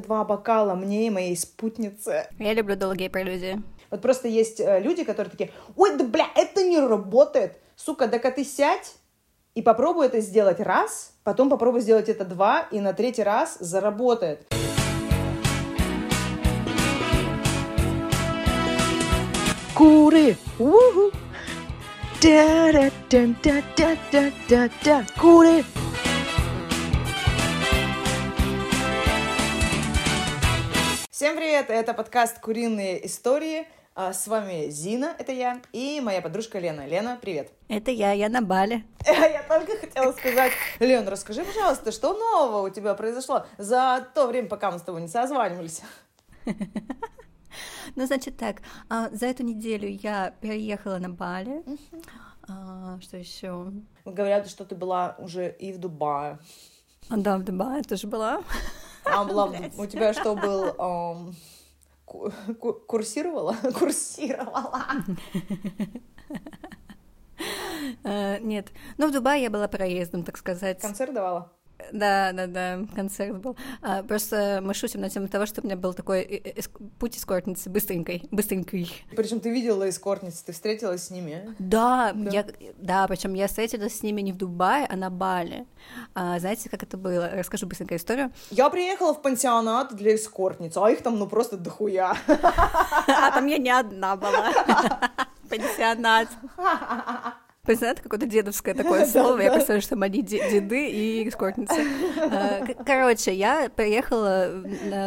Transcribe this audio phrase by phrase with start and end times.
[0.00, 2.26] сегодня два бокала мне и моей спутнице.
[2.38, 3.60] Я люблю долгие прелюдии.
[3.90, 7.58] Вот просто есть э, люди, которые такие, ой, да бля, это не работает.
[7.76, 8.94] Сука, да-ка ты сядь
[9.54, 14.46] и попробуй это сделать раз, потом попробуй сделать это два, и на третий раз заработает.
[19.74, 20.36] Куры!
[20.58, 21.10] Уху!
[22.22, 25.04] Да-да-да-да-да-да-да!
[25.18, 25.64] Куры!
[31.20, 31.68] Всем привет!
[31.68, 33.68] Это подкаст «Куриные истории».
[33.94, 36.86] А, С вами Зина, это я, и моя подружка Лена.
[36.86, 37.52] Лена, привет!
[37.68, 38.84] Это я, я на бале.
[39.06, 44.48] Я только хотела сказать, Лен, расскажи, пожалуйста, что нового у тебя произошло за то время,
[44.48, 45.82] пока мы с тобой не созванивались?
[47.96, 51.62] Ну, значит так, а, за эту неделю я переехала на Бали.
[52.48, 53.70] А, Что еще?
[54.06, 56.38] Говорят, что ты была уже и в Дубае.
[57.10, 58.42] Да, в Дубае тоже была.
[59.04, 61.34] А была у тебя что был?
[62.04, 62.32] ку-
[62.86, 63.54] Курсировала?
[63.78, 64.86] Курсировала.
[68.04, 70.80] Э, Нет, ну в Дубае я была проездом, так сказать.
[70.80, 71.52] Концерт давала?
[71.92, 73.56] Да, да, да, концерт был.
[73.82, 77.70] А, Просто мы шутим на тему того, что у меня был такой эск- путь эскортницы
[77.70, 78.92] быстренькой, быстренький.
[79.16, 81.54] Причем ты видела эскортниц, ты встретилась с ними?
[81.58, 82.30] Да, Да.
[82.30, 82.46] я,
[82.78, 85.66] да, причем я встретилась с ними не в Дубае, а на Бали.
[86.14, 87.30] А, знаете, как это было?
[87.32, 88.32] Расскажу быстренько историю.
[88.50, 92.14] Я приехала в пансионат для эскортниц, а их там ну просто дохуя.
[93.06, 94.52] А там я не одна была.
[95.50, 96.28] Пансионат.
[97.74, 99.40] Пансионат какое-то дедовское такое слово.
[99.40, 101.74] Я представляю, что они де- деды и эскортницы.
[102.32, 104.62] А, Короче, я приехала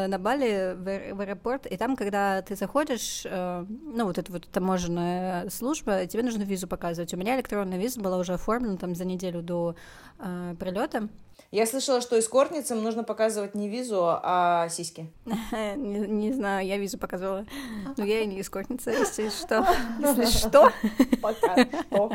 [0.07, 5.49] на, Бали в аэропорт, и там, когда ты заходишь, э, ну, вот эта вот таможенная
[5.49, 7.13] служба, тебе нужно визу показывать.
[7.13, 9.75] У меня электронная виза была уже оформлена там за неделю до
[10.19, 11.09] э, прилета.
[11.51, 15.11] Я слышала, что эскортницам нужно показывать не визу, а сиськи.
[15.53, 17.45] Не, не знаю, я визу показывала.
[17.95, 19.67] Но я и не эскортница, если что.
[19.99, 20.71] Если что.
[21.21, 22.11] Пока что.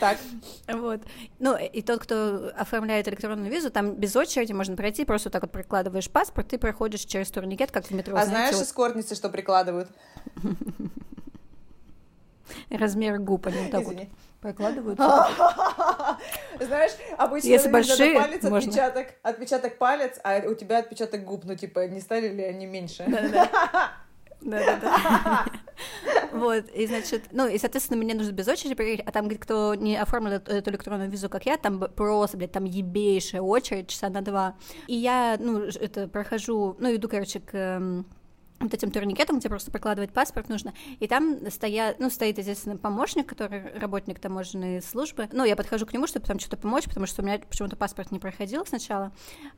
[0.00, 0.18] Так,
[0.66, 1.00] Вот.
[1.38, 5.52] Ну, и тот, кто оформляет электронную визу, там без очереди можно пройти, просто так вот
[5.52, 8.16] прикладываешь паспорт, ты проходишь через турникет, как в метро.
[8.16, 9.88] а знаешь эскортницы, что прикладывают?
[12.70, 13.96] размер губ они вот так вот
[14.44, 14.54] Извини.
[14.54, 14.98] прокладывают.
[16.60, 18.58] Знаешь, обычно Если большие, палец можно.
[18.58, 23.04] отпечаток, отпечаток палец, а у тебя отпечаток губ, ну типа не стали ли они меньше?
[24.40, 25.46] Да-да-да.
[26.32, 29.74] Вот, и значит, ну, и, соответственно, мне нужно без очереди проверить, а там, говорит, кто
[29.74, 34.20] не оформил эту, электронную визу, как я, там просто, блядь, там ебейшая очередь часа на
[34.20, 34.56] два.
[34.86, 38.06] И я, ну, это, прохожу, ну, иду, короче, к эм,
[38.64, 43.26] вот этим турникетом, где просто прикладывать паспорт нужно, и там стоят, ну, стоит, естественно, помощник,
[43.26, 47.22] который работник таможенной службы, ну, я подхожу к нему, чтобы там что-то помочь, потому что
[47.22, 49.12] у меня почему-то паспорт не проходил сначала,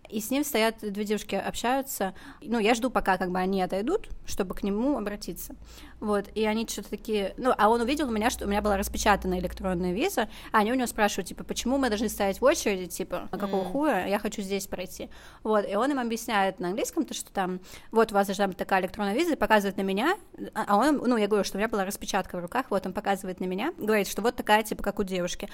[0.09, 4.09] и с ним стоят две девушки, общаются, ну, я жду, пока как бы они отойдут,
[4.27, 5.55] чтобы к нему обратиться,
[6.01, 8.77] вот, и они что-то такие, ну, а он увидел у меня, что у меня была
[8.77, 12.87] распечатана электронная виза, а они у него спрашивают, типа, почему мы должны стоять в очереди,
[12.87, 13.73] типа, а какого Мгм.
[13.73, 15.09] хуя, я хочу здесь пройти,
[15.43, 18.57] вот, и он им объясняет на английском, то, что там, вот, у вас должна быть
[18.57, 20.17] такая электронная и показывает на меня,
[20.55, 22.93] а а он, ну, я говорю, что у меня была распечатка в руках, вот, он
[22.93, 25.49] показывает на меня, говорит, что вот такая, типа, как у девушки,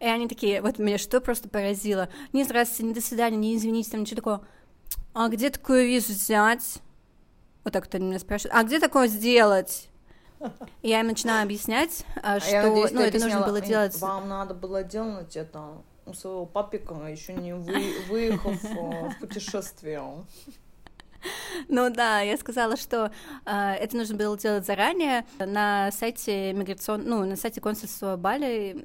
[0.00, 3.90] и они такие, вот, меня что просто поразило, не здравствуйте, не до свидания, не извините,
[3.90, 4.46] там, ничего такого,
[5.14, 6.78] а где такую визу взять?
[7.64, 9.88] Вот так они меня спрашивают, а где такое сделать?
[10.82, 13.56] И я им начинаю объяснять, а, А что, я надеюсь, ну, это нужно объясняла, было
[13.58, 14.00] «Эй, делать...
[14.00, 20.02] Вам надо было делать это у своего папика, еще не вы- выехав э, в путешествие.
[21.68, 23.10] Ну да, я сказала, что
[23.44, 28.76] э, это нужно было делать заранее на сайте миграцион, ну на сайте консульства Бали,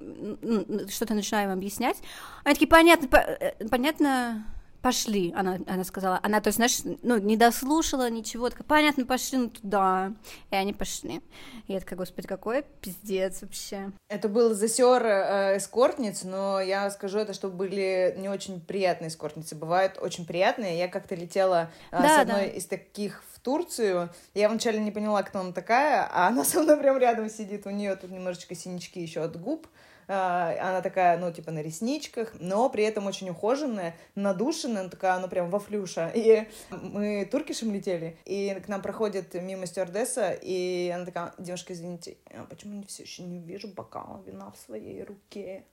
[0.90, 1.98] что-то начинаю им объяснять.
[2.44, 4.44] Они такие, понятно, по- э, понятно,
[4.84, 6.20] пошли, она, она сказала.
[6.24, 10.12] Она, то есть, знаешь, ну, не дослушала ничего, такая, понятно, пошли ну, туда.
[10.52, 11.22] И они пошли.
[11.68, 13.94] И я такая, господи, какой пиздец вообще.
[14.10, 19.56] Это был засер э, эскортниц, но я скажу это, что были не очень приятные эскортницы.
[19.56, 20.78] Бывают очень приятные.
[20.78, 22.48] Я как-то летела э, Да, с одной да.
[22.48, 24.10] из таких в Турцию.
[24.34, 27.66] Я вначале не поняла, кто она такая, а она со мной прям рядом сидит.
[27.66, 29.66] У нее тут немножечко синячки еще от губ.
[30.08, 35.28] Э, Она такая, ну, типа на ресничках, но при этом очень ухоженная, надушенная, такая, ну,
[35.28, 36.12] прям во флюша.
[36.14, 42.18] И мы туркишем летели, и к нам проходит мимо стюардесса, и она такая, девушка, извините,
[42.32, 45.64] а почему я все еще не вижу бокала вина в своей руке?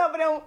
[0.00, 0.42] Она прям,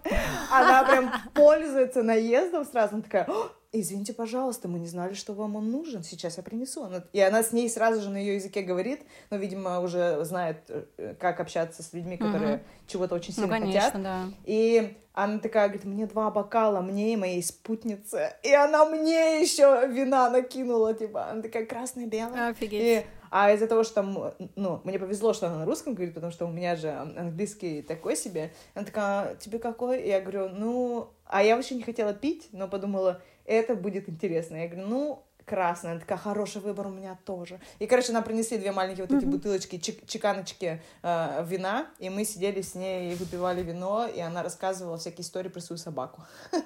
[0.51, 2.95] она прям пользуется наездом сразу.
[2.95, 3.27] Она такая,
[3.71, 6.87] извините, пожалуйста, мы не знали, что вам он нужен, сейчас я принесу.
[7.11, 11.15] И она с ней сразу же на ее языке говорит, но, видимо, уже знает, э,
[11.19, 12.63] как общаться с людьми, которые угу.
[12.87, 14.03] чего-то очень сильно ну, конечно, хотят.
[14.03, 14.25] Да.
[14.45, 18.35] И она такая говорит, мне два бокала, мне и моей спутнице.
[18.43, 22.49] И она мне еще вина накинула, типа, она такая красная, белая.
[22.49, 22.81] Офигеть.
[22.81, 23.05] И,
[23.35, 26.45] а из-за того, что там, ну, мне повезло, что она на русском говорит, потому что
[26.45, 28.53] у меня же английский такой себе.
[28.75, 30.07] Она такая, тебе какой?
[30.07, 34.57] Я говорю, ну, а я вообще не хотела пить, но подумала, это будет интересно.
[34.57, 35.93] Я говорю, ну, красная.
[35.93, 37.59] Она такая, хороший выбор у меня тоже.
[37.79, 39.31] И, короче, нам принесли две маленькие вот эти mm-hmm.
[39.31, 44.43] бутылочки, чек- чеканочки э, вина, и мы сидели с ней и выпивали вино, и она
[44.43, 46.21] рассказывала всякие истории про свою собаку.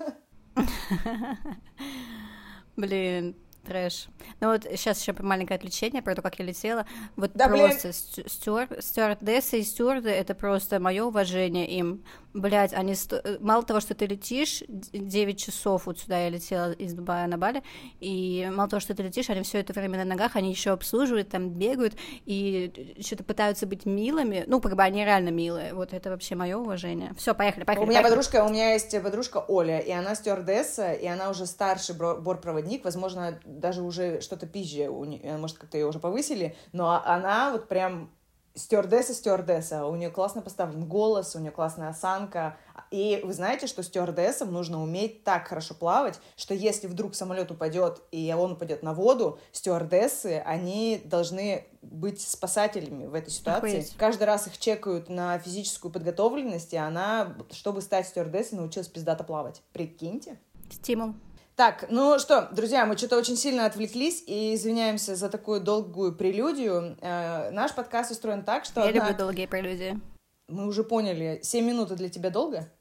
[2.76, 3.38] Блин,
[3.68, 4.08] Трэш.
[4.40, 6.86] Ну вот сейчас еще маленькое отвлечение про то, как я летела.
[7.16, 8.30] Вот да, просто блин.
[8.30, 8.68] стюар...
[8.80, 12.04] стюардессы и стюарды— это просто мое уважение им.
[12.38, 13.20] Блять, они сто...
[13.40, 17.64] мало того, что ты летишь 9 часов вот сюда я летела из Дубая на Бали,
[18.00, 21.30] и мало того, что ты летишь, они все это время на ногах, они еще обслуживают,
[21.30, 21.96] там бегают
[22.26, 24.44] и что-то пытаются быть милыми.
[24.46, 25.74] Ну, как бы они реально милые.
[25.74, 27.14] Вот это вообще мое уважение.
[27.18, 27.86] Все, поехали, поехали.
[27.86, 28.20] У меня поехали.
[28.20, 33.40] подружка, у меня есть подружка Оля, и она стюардесса, и она уже старший бортпроводник, возможно,
[33.46, 38.12] даже уже что-то пизже, может, как-то ее уже повысили, но она вот прям
[38.58, 42.58] стюардесса стюардесса, у нее классно поставлен голос, у нее классная осанка.
[42.92, 48.02] И вы знаете, что стюардессам нужно уметь так хорошо плавать, что если вдруг самолет упадет
[48.12, 53.80] и он упадет на воду, стюардессы, они должны быть спасателями в этой ситуации.
[53.80, 53.96] Охуеть.
[53.98, 59.62] Каждый раз их чекают на физическую подготовленность, и она, чтобы стать стюардессой, научилась пиздато плавать.
[59.72, 60.40] Прикиньте.
[60.72, 61.14] Стимул.
[61.58, 66.96] Так, ну что, друзья, мы что-то очень сильно отвлеклись и извиняемся за такую долгую прелюдию.
[67.02, 68.82] Э, наш подкаст устроен так, что...
[68.82, 69.08] Я одна...
[69.10, 70.00] люблю долгие прелюдии.
[70.48, 72.72] Мы уже поняли, 7 минут для тебя долго?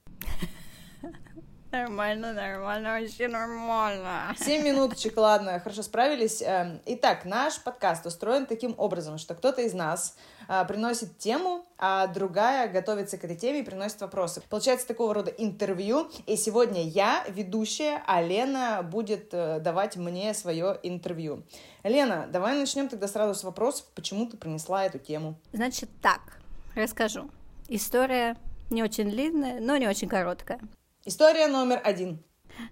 [1.73, 4.35] Нормально, нормально, вообще нормально.
[4.39, 6.41] Семь минуточек, ладно, хорошо справились.
[6.41, 10.17] Эм, итак, наш подкаст устроен таким образом, что кто-то из нас
[10.49, 14.43] э, приносит тему, а другая готовится к этой теме и приносит вопросы.
[14.49, 20.79] Получается такого рода интервью, и сегодня я, ведущая, а Лена будет э, давать мне свое
[20.85, 21.43] интервью.
[21.83, 25.35] Лена, давай начнем тогда сразу с вопросов, почему ты принесла эту тему.
[25.53, 26.39] Значит так,
[26.77, 27.29] расскажу.
[27.69, 28.37] История
[28.71, 30.61] не очень длинная, но не очень короткая.
[31.07, 32.19] История номер один.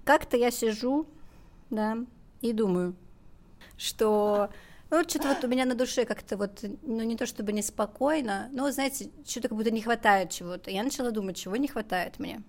[0.02, 1.06] Как-то я сижу,
[1.70, 1.98] да,
[2.40, 2.96] и думаю,
[3.76, 4.50] что
[4.90, 8.68] ну, что-то вот у меня на душе как-то вот, ну, не то чтобы неспокойно, но,
[8.72, 10.72] знаете, что-то как будто не хватает чего-то.
[10.72, 12.42] Я начала думать, чего не хватает мне.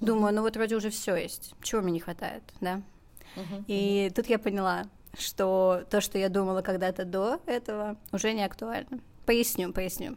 [0.00, 2.82] Думаю, ну вот вроде уже все есть, чего мне не хватает, да?
[3.68, 4.86] И тут я поняла,
[5.16, 8.98] что то, что я думала когда-то до этого, уже не актуально.
[9.26, 10.16] Поясню, поясню.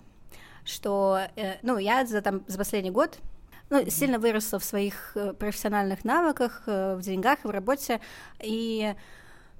[0.65, 3.19] Что, э, ну, я за, там, за последний год
[3.71, 7.99] ну, сильно выросла в своих э, профессиональных навыках, э, в деньгах, в работе,
[8.39, 8.93] и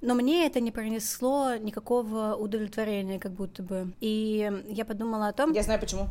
[0.02, 3.92] но мне это не принесло никакого удовлетворения, как будто бы.
[4.00, 5.52] И я подумала о том...
[5.52, 6.08] Я знаю почему.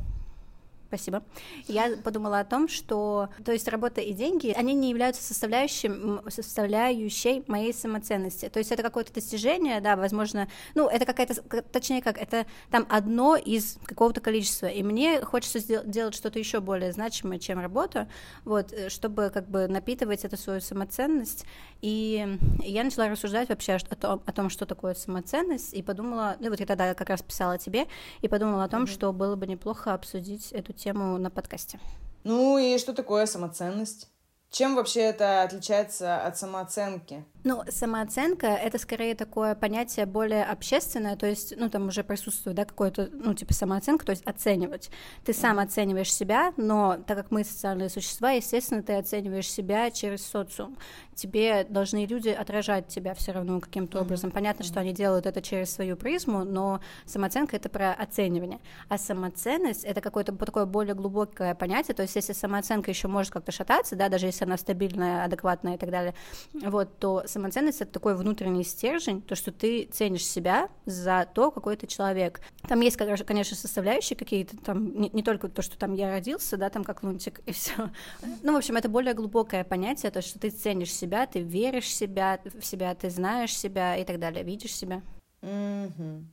[0.92, 1.24] Спасибо.
[1.70, 7.46] Я подумала о том, что, то есть работа и деньги, они не являются составляющим, составляющей
[7.48, 8.50] моей самоценности.
[8.50, 13.38] То есть это какое-то достижение, да, возможно, ну, это какая-то, точнее как, это там одно
[13.38, 18.10] из какого-то количества, и мне хочется сделать что-то еще более значимое, чем работа,
[18.44, 21.46] вот, э, чтобы как бы напитывать эту свою самоценность,
[21.80, 26.50] и я начала рассуждать вообще о том, о том что такое самоценность, и подумала, ну,
[26.50, 27.88] вот я тогда как раз писала тебе,
[28.22, 28.94] и подумала о том, mm-hmm.
[28.94, 31.80] что было бы неплохо обсудить эту тему на подкасте.
[32.24, 34.10] Ну и что такое самоценность?
[34.50, 37.24] Чем вообще это отличается от самооценки?
[37.44, 42.66] Ну, самооценка— это скорее такое понятие более общественное, то есть, ну, там уже присутствует, да,
[42.66, 44.92] какое-то, ну, типа самооценка, то есть оценивать.
[45.26, 50.24] Ты сам оцениваешь себя, но так как мы социальные существа, естественно, ты оцениваешь себя через
[50.24, 50.78] социум.
[51.16, 54.02] Тебе должны люди отражать тебя все равно каким-то mm-hmm.
[54.02, 54.32] образом.
[54.32, 54.68] Понятно, mm-hmm.
[54.68, 58.60] что они делают это через свою призму, но самооценка— это про оценивание.
[58.88, 63.52] А самоценность— это какое-то такое более глубокое понятие, то есть если самооценка еще может как-то
[63.52, 66.14] шататься, да, даже если она стабильная, адекватная и так далее,
[66.54, 71.76] вот, то самоценность— это такой внутренний стержень, то, что ты ценишь себя за то, какой
[71.76, 72.42] ты человек.
[72.68, 76.70] Там есть, конечно, составляющие какие-то, там не, не только то, что там я родился, да,
[76.70, 77.90] там как лунтик и все.
[78.44, 81.94] Ну, в общем, это более глубокое понятие, то, что ты ценишь себя, ты веришь в
[81.94, 85.02] себя, в себя, ты знаешь себя и так далее, видишь себя.
[85.42, 86.24] Mm-hmm.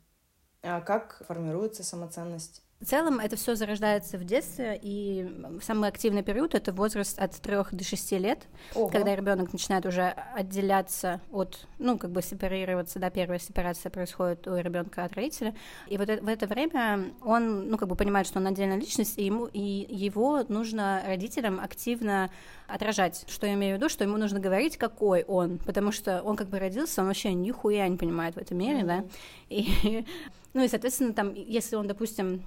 [0.62, 2.62] А как формируется самоценность?
[2.80, 5.26] В целом это все зарождается в детстве, и
[5.60, 8.86] самый активный период это возраст от 3 до 6 лет, Ого.
[8.86, 14.56] когда ребенок начинает уже отделяться от, ну, как бы сепарироваться, да, первая сепарация происходит у
[14.56, 15.56] ребенка от родителя.
[15.88, 19.18] И вот это, в это время он, ну, как бы понимает, что он отдельная личность,
[19.18, 22.30] и ему и его нужно родителям активно
[22.68, 23.24] отражать.
[23.26, 26.48] Что я имею в виду, что ему нужно говорить, какой он, потому что он как
[26.48, 28.86] бы родился, он вообще нихуя не понимает в этом мире, mm-hmm.
[28.86, 29.04] да.
[29.48, 30.06] И,
[30.54, 32.44] ну и, соответственно, там, если он, допустим,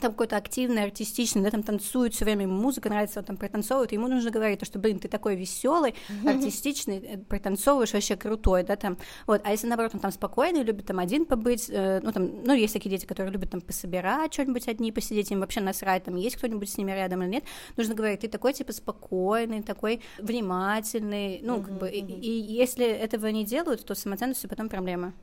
[0.00, 3.92] там какой-то активный, артистичный, да, там танцует все время, ему музыка нравится, он там пританцовывает,
[3.92, 8.76] ему нужно говорить, то, что, блин, ты такой веселый, артистичный, э, пританцовываешь, вообще крутой, да,
[8.76, 12.44] там, вот, а если, наоборот, он там спокойный, любит там один побыть, э, ну, там,
[12.44, 16.16] ну, есть такие дети, которые любят там пособирать что-нибудь одни, посидеть, им вообще насрать, там,
[16.16, 17.44] есть кто-нибудь с ними рядом или нет,
[17.76, 23.28] нужно говорить, ты такой, типа, спокойный, такой внимательный, ну, как бы, и, и если этого
[23.28, 25.14] не делают, то с самоценностью потом проблема.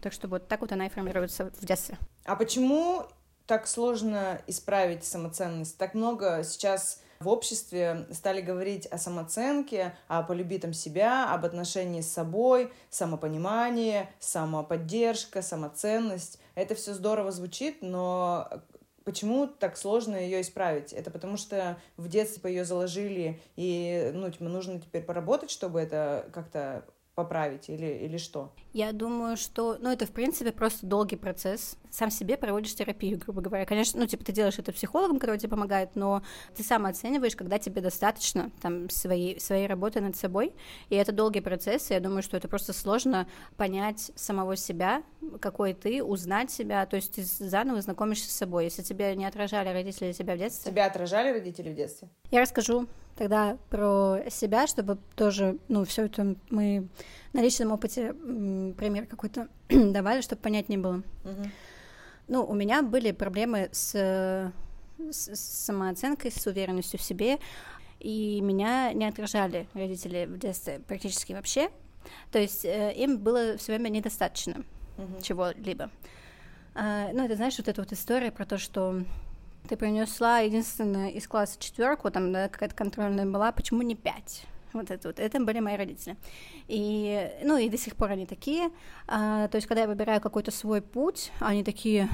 [0.00, 1.98] Так что вот так вот она и формируется в детстве.
[2.24, 3.06] А почему
[3.48, 5.78] так сложно исправить самоценность.
[5.78, 12.02] Так много сейчас в обществе стали говорить о самооценке, о полюби там себя, об отношении
[12.02, 16.38] с собой, самопонимание, самоподдержка, самоценность.
[16.54, 18.48] Это все здорово звучит, но
[19.04, 20.92] почему так сложно ее исправить?
[20.92, 26.28] Это потому что в детстве ее заложили, и ну, типа, нужно теперь поработать, чтобы это
[26.34, 26.84] как-то
[27.18, 28.52] поправить или, или что?
[28.72, 31.76] Я думаю, что, ну, это, в принципе, просто долгий процесс.
[31.90, 33.66] Сам себе проводишь терапию, грубо говоря.
[33.66, 36.22] Конечно, ну, типа, ты делаешь это психологом, который тебе помогает, но
[36.56, 40.54] ты сам оцениваешь, когда тебе достаточно там своей, своей работы над собой,
[40.90, 45.02] и это долгий процесс, и я думаю, что это просто сложно понять самого себя,
[45.40, 48.64] какой ты, узнать себя, то есть ты заново знакомишься с собой.
[48.64, 50.70] Если тебя не отражали родители тебя в детстве...
[50.70, 52.10] Тебя отражали родители в детстве?
[52.30, 52.86] Я расскажу
[53.18, 56.88] тогда про себя, чтобы тоже, ну, все это мы
[57.32, 61.02] на личном опыте пример какой-то давали, чтобы понять не было.
[61.24, 61.50] Uh-huh.
[62.28, 64.52] Ну, у меня были проблемы с,
[64.98, 67.38] с, самооценкой, с уверенностью в себе,
[67.98, 71.70] и меня не отражали родители в детстве практически вообще.
[72.30, 74.64] То есть э, им было все время недостаточно
[74.96, 75.22] uh-huh.
[75.22, 75.90] чего-либо.
[76.74, 79.02] А, ну, это знаешь, вот эта вот история про то, что
[79.68, 84.44] ты принесла единственное из класса четверку, там да, какая-то контрольная была, почему не пять?
[84.72, 86.16] Вот это вот, это были мои родители.
[86.68, 88.70] И, ну, и до сих пор они такие.
[89.06, 92.08] А, то есть, когда я выбираю какой-то свой путь, они такие,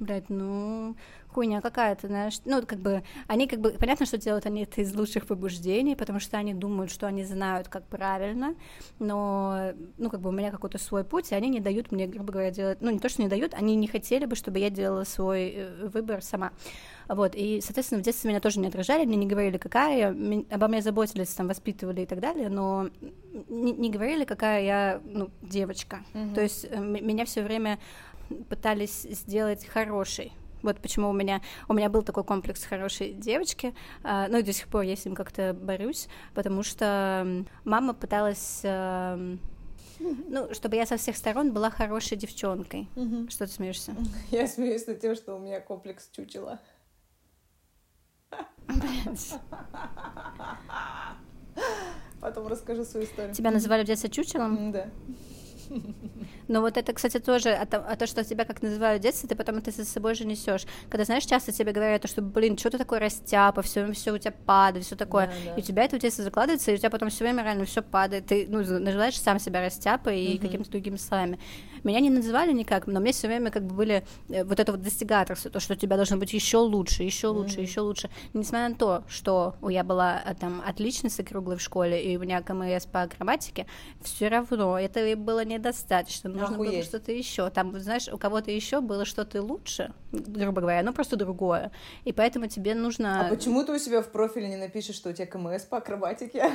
[0.00, 0.96] блядь, ну,
[1.34, 4.94] хуйня какая-то, знаешь, ну, как бы, они как бы, понятно, что делают они это из
[4.94, 8.54] лучших побуждений, потому что они думают, что они знают, как правильно,
[9.00, 12.32] но, ну, как бы у меня какой-то свой путь, и они не дают мне, грубо
[12.32, 15.04] говоря, делать, ну, не то, что не дают, они не хотели бы, чтобы я делала
[15.04, 16.52] свой э, выбор сама.
[17.08, 20.68] Вот, и, соответственно, в детстве меня тоже не отражали, мне не говорили, какая я, обо
[20.68, 22.88] мне заботились, там, воспитывали и так далее, но
[23.48, 25.98] не, не говорили, какая я, ну, девочка.
[26.14, 26.34] Mm-hmm.
[26.34, 27.78] То есть э, меня все время
[28.48, 30.32] пытались сделать хорошей,
[30.64, 34.52] вот почему у меня у меня был такой комплекс хорошей девочки, э, ну и до
[34.52, 39.36] сих пор я с ним как-то борюсь, потому что мама пыталась э,
[40.00, 42.88] ну, чтобы я со всех сторон была хорошей девчонкой.
[42.96, 43.28] Угу.
[43.30, 43.94] Что ты смеешься?
[44.30, 46.60] Я смеюсь над тем, что у меня комплекс чучела.
[52.20, 53.34] Потом расскажу свою историю.
[53.34, 54.72] Тебя называли в детстве чучелом?
[54.72, 54.90] Да.
[56.48, 59.28] Но вот это, кстати, тоже, а то, а то, что тебя как называют в детстве,
[59.28, 60.66] ты потом это за собой же несешь.
[60.88, 64.34] Когда, знаешь, часто тебе говорят, что, блин, что ты такой растяпа, все, все у тебя
[64.44, 65.26] падает, все такое.
[65.26, 65.54] Да, да.
[65.54, 67.82] И у тебя это в детстве закладывается, и у тебя потом все время реально все
[67.82, 68.26] падает.
[68.26, 70.46] Ты, ну, называешь сам себя растяпой и угу.
[70.46, 71.38] какими-то другими словами.
[71.84, 74.82] Меня не называли никак, но мне все время как бы были э, вот это вот
[74.82, 77.62] достигаторство, то, что у тебя должно быть еще лучше, еще лучше, mm-hmm.
[77.62, 78.10] еще лучше.
[78.32, 82.42] Несмотря на то, что я была э, там отличницей круглой в школе, и у меня
[82.42, 83.66] КМС по акробатике,
[84.02, 86.30] все равно это было недостаточно.
[86.30, 86.72] Нужно Охуеть.
[86.72, 87.50] было что-то еще.
[87.50, 91.70] Там, знаешь, у кого-то еще было что-то лучше, грубо говоря, но просто другое.
[92.04, 93.26] И поэтому тебе нужно.
[93.26, 96.50] А почему ты у себя в профиле не напишешь, что у тебя КМС по акробатике?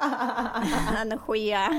[0.00, 1.70] А нахуя?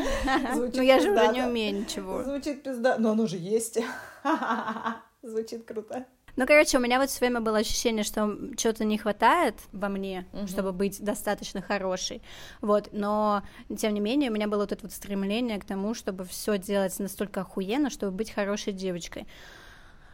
[0.56, 2.24] Ну я же уже не умею ничего.
[2.24, 3.80] Звучит пизда, но оно же есть.
[5.22, 6.06] Звучит круто.
[6.36, 10.26] Ну, короче, у меня вот все время было ощущение, что чего-то не хватает во мне,
[10.32, 10.48] угу.
[10.48, 12.22] чтобы быть достаточно хорошей.
[12.62, 13.44] Вот, но
[13.78, 16.98] тем не менее, у меня было вот это вот стремление к тому, чтобы все делать
[16.98, 19.28] настолько охуенно, чтобы быть хорошей девочкой.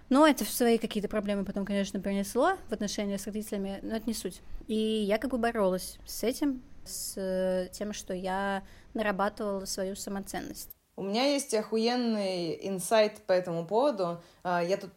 [0.09, 4.13] Но это свои какие-то проблемы потом, конечно, принесло в отношениях с родителями, но это не
[4.13, 4.41] суть.
[4.67, 8.63] И я как бы боролась с этим, с тем, что я
[8.93, 10.69] нарабатывала свою самоценность.
[10.95, 14.21] У меня есть охуенный инсайт по этому поводу.
[14.43, 14.91] А, я тут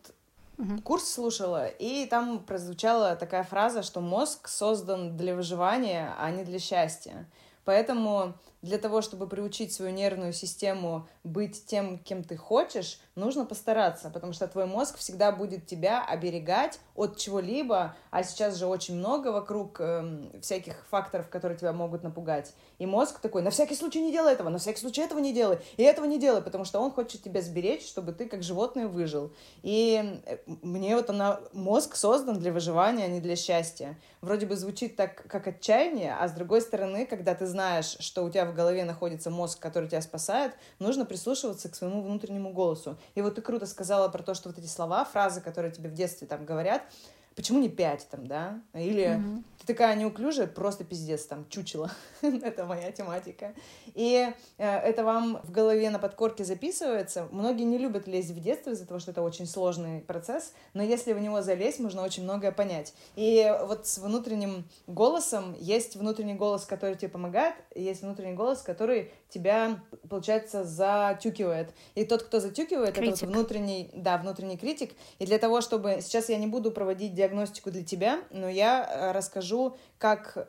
[0.56, 0.80] угу.
[0.82, 6.58] курс слушала, и там прозвучала такая фраза, что мозг создан для выживания, а не для
[6.58, 7.28] счастья.
[7.64, 14.10] Поэтому для того, чтобы приучить свою нервную систему быть тем, кем ты хочешь, нужно постараться,
[14.10, 19.28] потому что твой мозг всегда будет тебя оберегать от чего-либо, а сейчас же очень много
[19.28, 22.52] вокруг э, всяких факторов, которые тебя могут напугать.
[22.78, 25.58] И мозг такой, на всякий случай не делай этого, на всякий случай этого не делай,
[25.76, 29.32] и этого не делай, потому что он хочет тебя сберечь, чтобы ты как животное выжил.
[29.62, 33.96] И э, мне вот она, мозг создан для выживания, а не для счастья.
[34.20, 38.30] Вроде бы звучит так, как отчаяние, а с другой стороны, когда ты знаешь, что у
[38.30, 42.98] тебя в голове находится мозг, который тебя спасает, нужно прислушиваться к своему внутреннему голосу.
[43.14, 45.94] И вот ты круто сказала про то, что вот эти слова, фразы, которые тебе в
[45.94, 46.82] детстве там говорят,
[47.38, 48.60] почему не пять там, да?
[48.74, 49.42] Или mm-hmm.
[49.60, 51.88] ты такая неуклюжая, просто пиздец там, чучело.
[52.20, 53.54] это моя тематика.
[53.94, 54.28] И
[54.58, 57.28] э, это вам в голове на подкорке записывается.
[57.30, 61.12] Многие не любят лезть в детство из-за того, что это очень сложный процесс, но если
[61.12, 62.92] в него залезть, можно очень многое понять.
[63.14, 68.62] И вот с внутренним голосом есть внутренний голос, который тебе помогает, и есть внутренний голос,
[68.62, 71.74] который тебя, получается, затюкивает.
[71.94, 73.16] И тот, кто затюкивает, критик.
[73.16, 74.94] это вот внутренний, да, внутренний критик.
[75.18, 75.98] И для того, чтобы...
[76.00, 80.48] Сейчас я не буду проводить диагностику для тебя, но я э, расскажу, как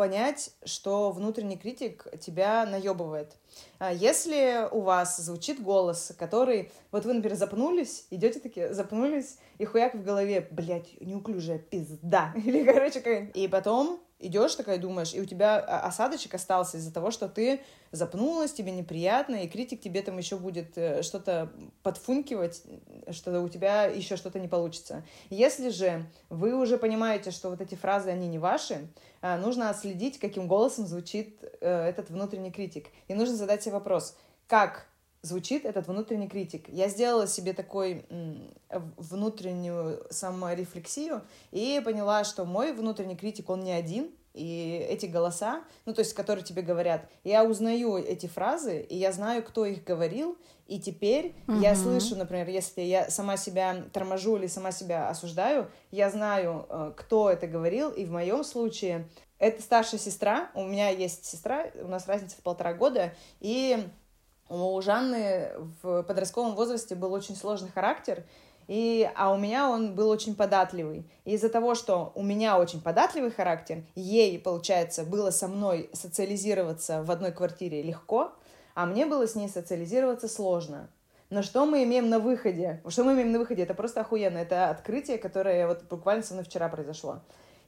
[0.00, 3.36] понять, что внутренний критик тебя наебывает.
[3.78, 6.72] А если у вас звучит голос, который...
[6.90, 12.32] Вот вы, например, запнулись, идете такие, запнулись, и хуяк в голове, блядь, неуклюжая пизда.
[12.46, 13.36] Или, короче, как...
[13.36, 17.60] И потом идешь такая, думаешь, и у тебя осадочек остался из-за того, что ты
[17.90, 21.50] запнулась, тебе неприятно, и критик тебе там еще будет э, что-то
[21.82, 22.62] подфункивать,
[23.10, 25.02] что у тебя еще что-то не получится.
[25.30, 28.88] Если же вы уже понимаете, что вот эти фразы, они не ваши,
[29.22, 32.88] э, нужно отследить, каким голосом звучит э, этот внутренний критик.
[33.08, 34.86] И нужно задать себе вопрос, как
[35.22, 36.68] звучит этот внутренний критик.
[36.68, 38.04] Я сделала себе такой
[38.96, 45.92] внутреннюю саморефлексию и поняла, что мой внутренний критик, он не один, и эти голоса, ну,
[45.92, 50.38] то есть, которые тебе говорят, я узнаю эти фразы, и я знаю, кто их говорил,
[50.68, 51.58] и теперь угу.
[51.58, 56.92] я слышу, например, если я сама себя торможу или сама себя осуждаю, я знаю, э,
[56.96, 59.08] кто это говорил, и в моем случае
[59.40, 63.88] это старшая сестра, у меня есть сестра, у нас разница в полтора года, и
[64.50, 65.52] у Жанны
[65.82, 68.24] в подростковом возрасте был очень сложный характер,
[68.66, 71.04] и, а у меня он был очень податливый.
[71.24, 77.02] И из-за того, что у меня очень податливый характер, ей, получается, было со мной социализироваться
[77.02, 78.32] в одной квартире легко,
[78.74, 80.88] а мне было с ней социализироваться сложно.
[81.30, 82.82] Но что мы имеем на выходе?
[82.88, 83.62] Что мы имеем на выходе?
[83.62, 84.38] Это просто охуенно.
[84.38, 87.20] Это открытие, которое вот буквально со мной вчера произошло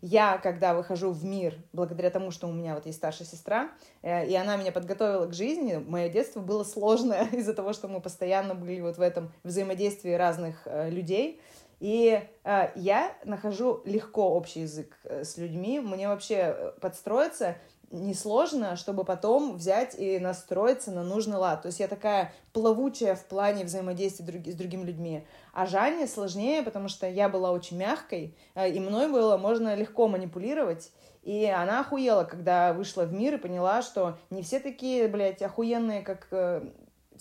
[0.03, 3.71] я, когда выхожу в мир, благодаря тому, что у меня вот есть старшая сестра,
[4.03, 8.01] э, и она меня подготовила к жизни, мое детство было сложное из-за того, что мы
[8.01, 11.41] постоянно были вот в этом взаимодействии разных э, людей,
[11.79, 17.57] и э, я нахожу легко общий язык э, с людьми, мне вообще подстроиться
[17.93, 21.63] несложно, чтобы потом взять и настроиться на нужный лад.
[21.63, 25.27] То есть я такая плавучая в плане взаимодействия друг, с другими людьми.
[25.53, 30.09] А Жанне сложнее, потому что я была очень мягкой, э, и мной было можно легко
[30.09, 30.91] манипулировать.
[31.23, 36.03] И она охуела, когда вышла в мир и поняла, что не все такие, блядь, охуенные,
[36.03, 36.65] как э,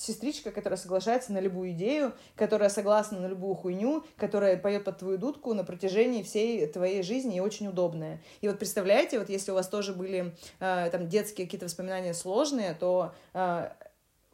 [0.02, 5.18] сестричка, которая соглашается на любую идею, которая согласна на любую хуйню, которая поет под твою
[5.18, 8.22] дудку на протяжении всей твоей жизни и очень удобная.
[8.42, 12.74] И вот представляете, вот если у вас тоже были э, там детские какие-то воспоминания сложные,
[12.74, 13.70] то э,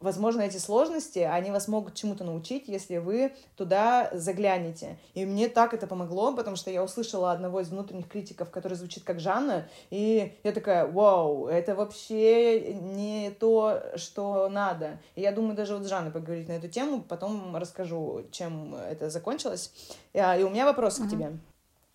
[0.00, 4.98] возможно, эти сложности, они вас могут чему-то научить, если вы туда заглянете.
[5.14, 9.04] И мне так это помогло, потому что я услышала одного из внутренних критиков, который звучит
[9.04, 14.98] как Жанна, и я такая, вау, это вообще не то, что надо.
[15.16, 19.10] И я думаю даже вот с Жанной поговорить на эту тему, потом расскажу, чем это
[19.10, 19.72] закончилось.
[20.14, 21.06] А, и у меня вопрос uh-huh.
[21.06, 21.38] к тебе.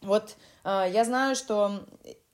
[0.02, 1.86] Вот а, я знаю, что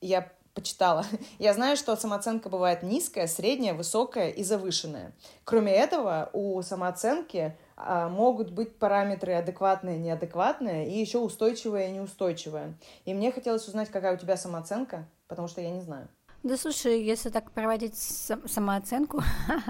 [0.01, 1.05] я почитала.
[1.39, 5.13] Я знаю, что самооценка бывает низкая, средняя, высокая и завышенная.
[5.43, 12.77] Кроме этого, у самооценки а, могут быть параметры адекватные, неадекватные, и еще устойчивая и неустойчивая.
[13.05, 16.09] И мне хотелось узнать, какая у тебя самооценка, потому что я не знаю.
[16.43, 19.21] Да слушай, если так проводить самооценку,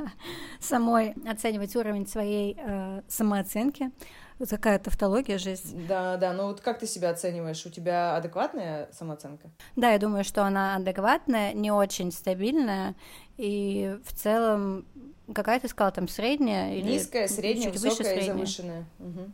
[0.59, 3.91] самой оценивать уровень своей э, самооценки,
[4.37, 5.87] вот какая тавтология жизнь.
[5.87, 7.65] Да, да, ну вот как ты себя оцениваешь?
[7.65, 9.49] У тебя адекватная самооценка?
[9.75, 12.93] Да, я думаю, что она адекватная, не очень стабильная,
[13.37, 14.85] и в целом
[15.33, 18.85] какая ты сказала там средняя или низкая, средняя, чуть высокая выше, и завышенная.
[18.99, 19.31] Угу.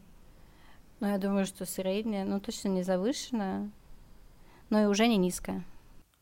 [1.02, 3.70] Ну я думаю, что средняя, ну точно не завышенная,
[4.70, 5.64] но и уже не низкая.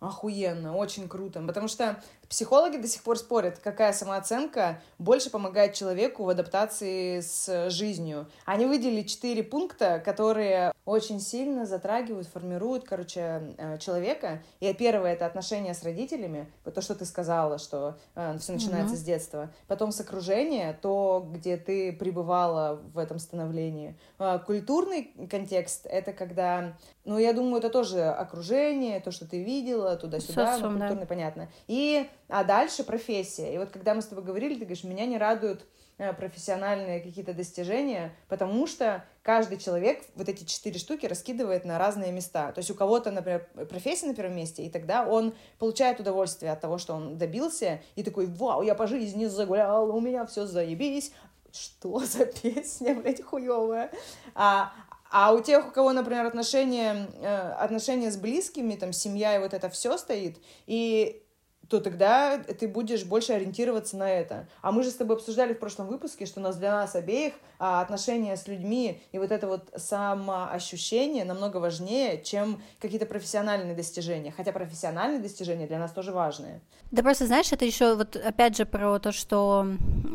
[0.03, 1.41] Охуенно, очень круто.
[1.41, 7.69] Потому что Психологи до сих пор спорят, какая самооценка больше помогает человеку в адаптации с
[7.69, 8.27] жизнью.
[8.45, 14.43] Они выделили четыре пункта, которые очень сильно затрагивают, формируют, короче, э, человека.
[14.59, 18.99] И первое— это отношения с родителями, то, что ты сказала, что э, все начинается mm-hmm.
[18.99, 19.49] с детства.
[19.67, 23.97] Потом с окружения, то, где ты пребывала в этом становлении.
[24.19, 26.73] Э, культурный контекст— это когда
[27.05, 31.05] ну, я думаю, это тоже окружение, то, что ты видела, туда-сюда, ну, культурно, да.
[31.05, 31.49] понятно.
[31.67, 33.53] И, а дальше профессия.
[33.53, 35.65] И вот когда мы с тобой говорили, ты говоришь, меня не радуют
[35.97, 42.11] э, профессиональные какие-то достижения, потому что каждый человек вот эти четыре штуки раскидывает на разные
[42.11, 42.51] места.
[42.51, 46.61] То есть у кого-то, например, профессия на первом месте, и тогда он получает удовольствие от
[46.61, 51.13] того, что он добился, и такой, вау, я по жизни загулял, у меня все заебись,
[51.51, 53.91] что за песня, блядь, хуевая.
[54.35, 54.73] А,
[55.15, 59.53] а у тех, у кого, например, отношения, э, отношения с близкими, там, семья и вот
[59.53, 61.22] это все стоит, и
[61.69, 64.47] то тогда ты будешь больше ориентироваться на это.
[64.61, 67.33] А мы же с тобой обсуждали в прошлом выпуске, что у нас для нас обеих
[67.59, 74.33] а, отношения с людьми и вот это вот самоощущение намного важнее, чем какие-то профессиональные достижения.
[74.35, 76.61] Хотя профессиональные достижения для нас тоже важные.
[76.91, 79.65] Да просто, знаешь, это еще вот опять же про то, что,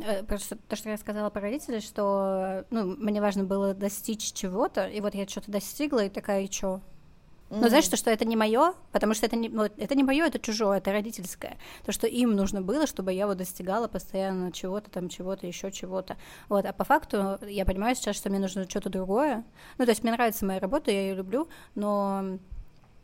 [0.07, 4.87] э, про то, что я сказала про родителей, что ну, мне важно было достичь чего-то,
[4.87, 6.81] и вот я что-то достигла, и такая, и что?
[7.51, 7.69] Но mm-hmm.
[7.69, 10.39] знаешь, что, что это не мое, потому что это не, вот, это не мое, это
[10.39, 11.57] чужое, это родительское.
[11.85, 16.17] То, что им нужно было, чтобы я вот достигала постоянно чего-то там, чего-то, еще чего-то.
[16.49, 19.45] Вот, а по факту я понимаю сейчас, что мне нужно что-то другое.
[19.79, 22.39] Ну, то есть мне нравится моя работа, я ее люблю, но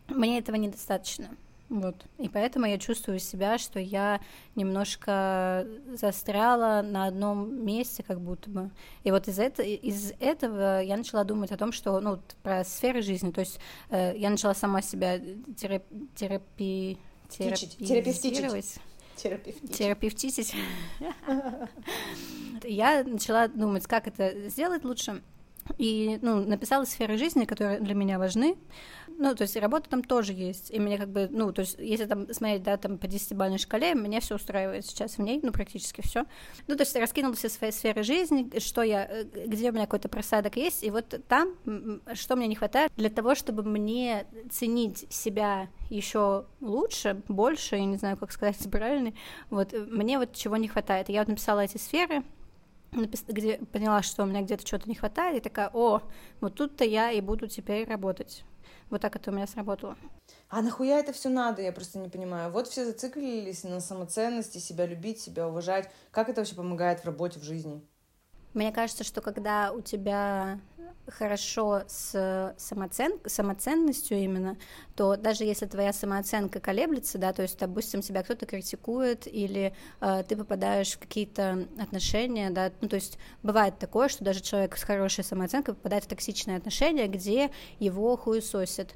[0.08, 1.28] мне этого недостаточно.
[1.68, 1.96] Вот.
[2.18, 4.20] И поэтому я чувствую себя, что я
[4.54, 8.70] немножко застряла на одном месте, как будто бы.
[9.02, 13.02] И вот из, это, из этого я начала думать о том, что, ну, про сферы
[13.02, 13.30] жизни.
[13.30, 13.58] То есть
[13.90, 15.18] э, я начала сама себя
[15.56, 16.98] терап, терапи,
[17.28, 18.78] терапевтировать.
[19.16, 19.76] Терапевтичить.
[19.76, 20.54] Терапевтичить.
[22.64, 25.22] Я начала думать, как это сделать лучше.
[25.78, 28.56] И, ну, написала сферы жизни, которые для меня важны.
[29.16, 30.70] Ну, то есть работа там тоже есть.
[30.70, 33.94] И мне как бы, ну, то есть если там смотреть, да, там по 10-бальной шкале,
[33.94, 36.24] меня все устраивает сейчас в ней, ну, практически все.
[36.66, 40.08] Ну, то есть раскинула все свои сферы жизни, что я, э, где у меня какой-то
[40.08, 41.54] просадок есть, и вот там,
[42.14, 47.96] что мне не хватает для того, чтобы мне ценить себя еще лучше, больше, я не
[47.96, 49.12] знаю, как сказать правильно,
[49.50, 51.08] вот, мне вот чего не хватает.
[51.08, 52.24] Я вот написала эти сферы,
[53.28, 56.02] где поняла, что у меня где-то что-то не хватает, и такая, о,
[56.40, 58.44] вот тут-то я и буду теперь работать.
[58.90, 59.96] Вот так это у меня сработало.
[60.48, 62.50] А нахуя это все надо, я просто не понимаю.
[62.50, 65.90] Вот все зациклились на самоценности, себя любить, себя уважать.
[66.10, 67.82] Как это вообще помогает в работе, в жизни?
[68.52, 70.60] Мне кажется, что когда у тебя
[71.08, 73.12] хорошо с самоцен...
[73.26, 74.56] самоценностью именно,
[74.96, 80.24] то даже если твоя самооценка колеблется, да, то есть, допустим, тебя кто-то критикует или э,
[80.26, 84.82] ты попадаешь в какие-то отношения, да, ну, то есть бывает такое, что даже человек с
[84.82, 88.94] хорошей самооценкой попадает в токсичные отношения, где его хуесосят.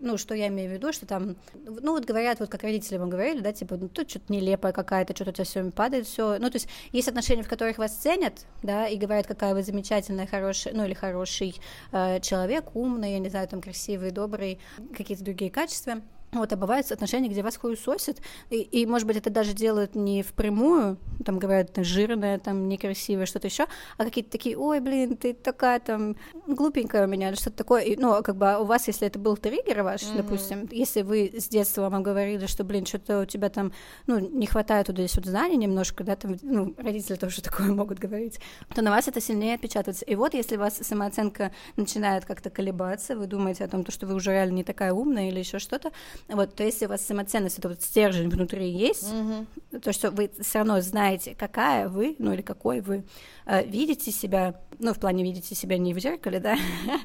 [0.00, 3.10] Ну, что я имею в виду, что там, ну, вот говорят, вот как родители вам
[3.10, 6.50] говорили, да, типа, ну, тут что-то нелепое какая-то, что-то у тебя все падает, все, ну,
[6.50, 10.74] то есть есть отношения, в которых вас ценят, да, и говорят, какая вы замечательная, хорошая,
[10.74, 10.94] ну, или
[11.26, 11.60] хороший
[11.92, 14.58] э, человек, умный, я не знаю, там, красивый, добрый,
[14.96, 16.00] какие-то другие качества.
[16.32, 20.22] Вот, а бывают отношения, где вас хуесосят, и, и, может быть, это даже делают не
[20.22, 25.32] впрямую, там говорят, ты жирная, там некрасивая, что-то еще, а какие-то такие, ой, блин, ты
[25.32, 27.82] такая там глупенькая у меня, или что-то такое.
[27.82, 30.16] И, ну, как бы а у вас, если это был триггер ваш, mm-hmm.
[30.16, 33.72] допустим, если вы с детства вам говорили, что, блин, что-то у тебя там,
[34.06, 37.98] ну, не хватает туда здесь вот знаний немножко, да, там, ну, родители тоже такое могут
[37.98, 38.40] говорить,
[38.74, 40.04] то на вас это сильнее отпечатывается.
[40.04, 44.06] И вот, если у вас самооценка начинает как-то колебаться, вы думаете о том, то, что
[44.06, 45.92] вы уже реально не такая умная или еще что-то,
[46.28, 49.80] вот, то если у вас самоценность, это вот стержень внутри есть, mm-hmm.
[49.80, 53.04] то, что вы все равно знаете, какая вы, ну или какой вы,
[53.46, 56.56] э, видите себя, ну, в плане видите себя не в зеркале, да,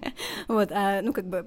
[0.48, 1.46] вот, а, ну, как бы,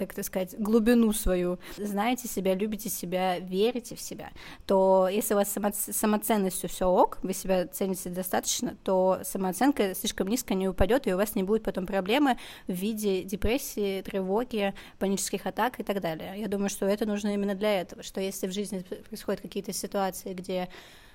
[0.00, 4.30] как это сказать, глубину свою, знаете себя, любите себя, верите в себя,
[4.66, 10.28] то если у вас само, самоценностью все ок, вы себя цените достаточно, то самооценка слишком
[10.28, 15.44] низко не упадет, и у вас не будет потом проблемы в виде депрессии, тревоги, панических
[15.46, 16.34] атак и так далее.
[16.38, 20.32] Я думаю, что это нужно именно для этого, что если в жизни происходят какие-то ситуации,
[20.32, 20.68] где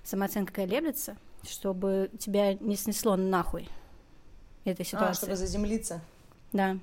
[0.04, 3.68] самооценка колеблется, чтобы тебя не снесло нахуй
[4.64, 5.10] этой ситуации.
[5.10, 6.02] А, чтобы заземлиться.
[6.54, 6.78] Да.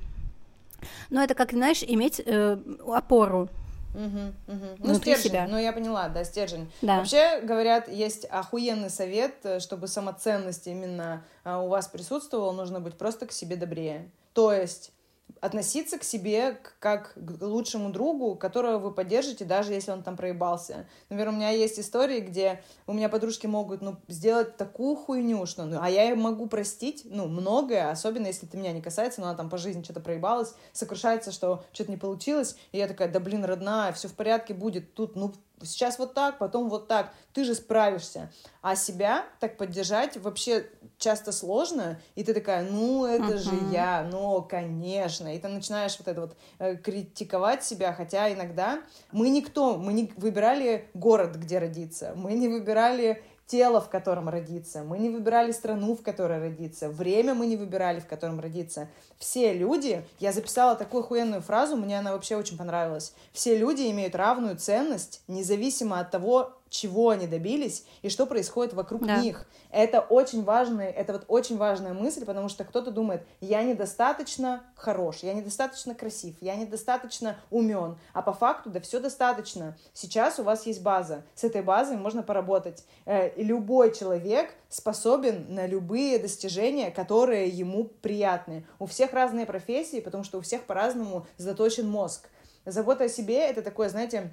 [1.10, 3.48] Но это как, знаешь, иметь э, опору
[3.94, 4.66] Угу, угу.
[4.78, 5.46] Ну, стержень, себя.
[5.46, 6.70] ну я поняла, да, стержень.
[6.80, 6.96] Да.
[6.98, 12.96] Вообще, говорят, есть охуенный совет, э, чтобы самоценность именно а, у вас присутствовала, нужно быть
[12.96, 14.10] просто к себе добрее.
[14.32, 14.92] То есть
[15.40, 20.86] относиться к себе как к лучшему другу, которого вы поддержите, даже если он там проебался.
[21.08, 25.64] Например, у меня есть истории, где у меня подружки могут, ну, сделать такую хуйню, что,
[25.64, 29.36] ну, а я могу простить, ну, многое, особенно если это меня не касается, но она
[29.36, 33.44] там по жизни что-то проебалась, сокрушается, что что-то не получилось, и я такая, да, блин,
[33.44, 35.32] родная, все в порядке будет, тут, ну,
[35.64, 38.30] сейчас вот так, потом вот так, ты же справишься.
[38.60, 40.66] А себя так поддержать вообще
[40.98, 43.38] часто сложно, и ты такая, ну, это uh-huh.
[43.38, 45.34] же я, ну, конечно.
[45.34, 50.12] И ты начинаешь вот это вот э, критиковать себя, хотя иногда мы никто, мы не
[50.16, 54.82] выбирали город, где родиться, мы не выбирали тело, в котором родиться.
[54.82, 56.88] Мы не выбирали страну, в которой родиться.
[56.88, 58.88] Время мы не выбирали, в котором родиться.
[59.18, 63.12] Все люди, я записала такую охуенную фразу, мне она вообще очень понравилась.
[63.34, 69.04] Все люди имеют равную ценность, независимо от того, чего они добились и что происходит вокруг
[69.06, 69.20] да.
[69.20, 69.46] них.
[69.70, 75.18] Это очень важный, это вот очень важная мысль, потому что кто-то думает, я недостаточно хорош,
[75.18, 79.76] я недостаточно красив, я недостаточно умен, а по факту да все достаточно.
[79.92, 82.84] Сейчас у вас есть база, с этой базой можно поработать.
[83.04, 88.66] Э, любой человек способен на любые достижения, которые ему приятны.
[88.78, 92.30] У всех разные профессии, потому что у всех по-разному заточен мозг.
[92.64, 94.32] Забота о себе— это такое, знаете,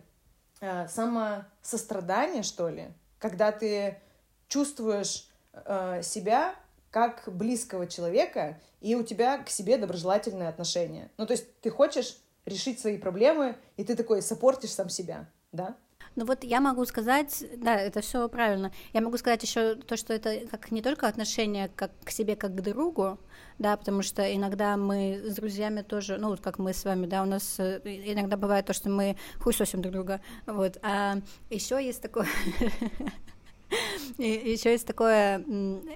[0.62, 4.00] э, самосострадание, что ли, когда ты
[4.48, 6.56] чувствуешь э, себя
[6.92, 11.12] как близкого человека, и у тебя к себе доброжелательные отношения.
[11.18, 15.76] Ну, то есть ты хочешь решить свои проблемы, и ты такой сопортишь сам себя, да?
[16.20, 18.74] Ну вот я могу сказать, да, это все правильно.
[18.92, 22.54] Я могу сказать еще то, что это как не только отношение как к себе, как
[22.56, 23.18] к другу,
[23.58, 27.24] да, потому что иногда мы с друзьями тоже, ну вот как мы с вами, да,
[27.24, 30.78] у нас э, иногда бывает то, что мы хуесосим друг друга, вот.
[30.82, 32.28] А еще есть такое
[34.20, 35.44] еще есть такое,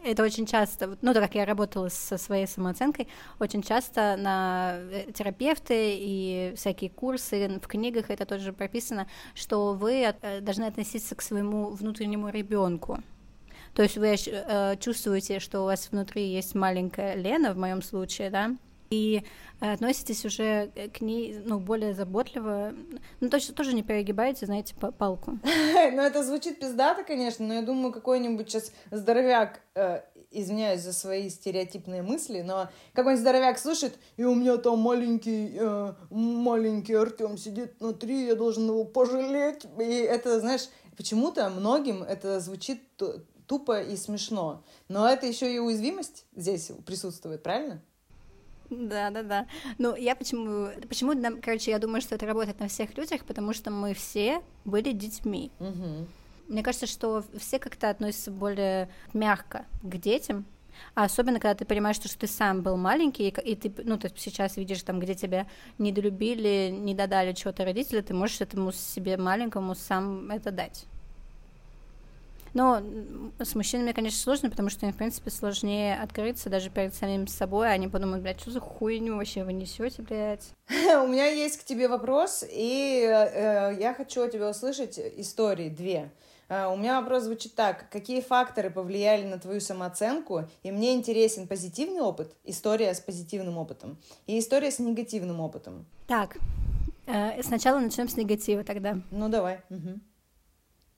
[0.03, 3.07] это очень часто, ну, так как я работала со своей самооценкой,
[3.39, 10.03] очень часто на э, терапевты и всякие курсы в книгах это тоже прописано, что вы
[10.03, 12.99] э, должны относиться к своему внутреннему ребенку.
[13.73, 18.29] То есть вы э, чувствуете, что у вас внутри есть маленькая Лена, в моем случае,
[18.29, 18.55] да,
[18.93, 19.23] и
[19.59, 22.73] относитесь уже к ней, ну, более заботливо.
[23.19, 25.39] Ну, точно тоже не перегибаете, знаете, палку.
[25.93, 30.01] Ну, это звучит пиздато, конечно, но я думаю, какой-нибудь сейчас здоровяк э,
[30.31, 35.93] извиняюсь за свои стереотипные мысли, но какой-нибудь здоровяк слушает, и у меня там маленький, э,
[36.09, 39.65] маленький Артем сидит внутри, я должен его пожалеть.
[39.79, 42.81] И это, знаешь, почему-то многим это звучит
[43.47, 44.63] тупо и смешно.
[44.87, 47.81] Но это еще и уязвимость здесь присутствует, правильно?
[48.73, 49.47] Да, да, да.
[49.77, 50.69] Ну, я почему...
[50.87, 54.91] Почему, короче, я думаю, что это работает на всех людях, потому что мы все были
[54.91, 55.51] детьми.
[55.59, 56.07] Угу.
[56.49, 60.45] Мне кажется, что все как-то относятся более мягко к детям,
[60.95, 63.97] а особенно, когда ты понимаешь, что, что ты сам был маленький, и, и ты, ну,
[63.97, 69.17] ты сейчас видишь, там, где тебя недолюбили, не додали чего-то родители, ты можешь этому себе
[69.17, 70.85] маленькому сам это дать.
[72.53, 72.81] Но
[73.39, 77.71] с мужчинами, конечно, сложно, потому что им, в принципе, сложнее открыться даже перед самим собой.
[77.73, 80.53] Они подумают, блядь, что за хуйню вообще вы несете, блядь?
[80.69, 86.11] У меня есть к тебе вопрос, и э, я хочу от тебя услышать истории две.
[86.49, 87.89] Uh, у меня вопрос звучит так.
[87.89, 90.43] Какие факторы повлияли на твою самооценку?
[90.61, 95.85] И мне интересен позитивный опыт, история с позитивным опытом, и история с негативным опытом.
[96.05, 96.37] Так,
[97.07, 98.99] uh, сначала начнем с негатива тогда.
[99.09, 99.61] Ну, давай.
[99.69, 99.99] Угу.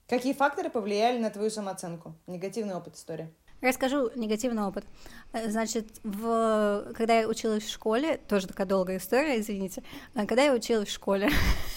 [0.07, 2.15] Какие факторы повлияли на твою самооценку?
[2.27, 3.33] Негативный опыт истории.
[3.61, 4.85] Расскажу негативный опыт.
[5.33, 6.93] Э, значит, в...
[6.95, 9.81] когда я училась в школе, тоже такая долгая история, извините,
[10.13, 11.29] э, когда я училась в школе,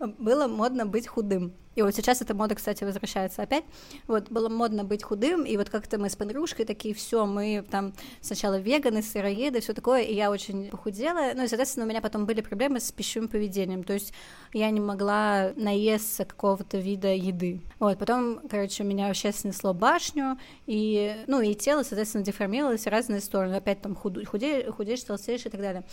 [0.00, 1.52] было модно быть худым.
[1.76, 3.64] И вот сейчас эта мода, кстати, возвращается опять.
[4.08, 7.92] Вот, было модно быть худым, и вот как-то мы с подружкой такие, все, мы там
[8.20, 11.32] сначала веганы, сыроеды, все такое, и я очень похудела.
[11.34, 14.12] Ну и, соответственно, у меня потом были проблемы с пищевым поведением, то есть
[14.52, 17.60] я не могла наесться какого-то вида еды.
[17.78, 23.20] Вот, потом, короче, меня вообще снесло башню, и, ну, и тело, соответственно, деформировалось в разные
[23.20, 23.54] стороны.
[23.54, 24.26] Опять там худ...
[24.26, 25.84] худеешь, худеешь, толстеешь и так далее.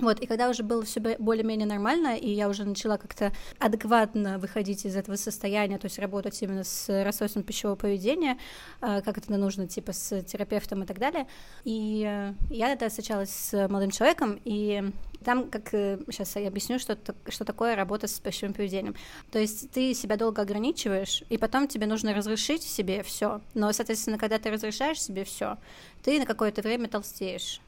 [0.00, 4.84] Вот, и когда уже было все более-менее нормально, и я уже начала как-то адекватно выходить
[4.84, 8.38] из этого состояния, то есть работать именно с расстройством пищевого поведения,
[8.80, 11.26] э, как это нужно, типа с терапевтом и так далее.
[11.64, 14.84] И э, я тогда встречалась с молодым человеком, и
[15.24, 16.96] там, как сейчас э, я объясню, что,
[17.28, 18.94] что такое работа с пищевым поведением.
[19.32, 23.40] То есть ты себя долго ограничиваешь, и потом тебе нужно разрешить себе все.
[23.54, 25.58] Но, соответственно, когда ты разрешаешь себе все,
[26.04, 27.60] ты на какое-то время толстеешь.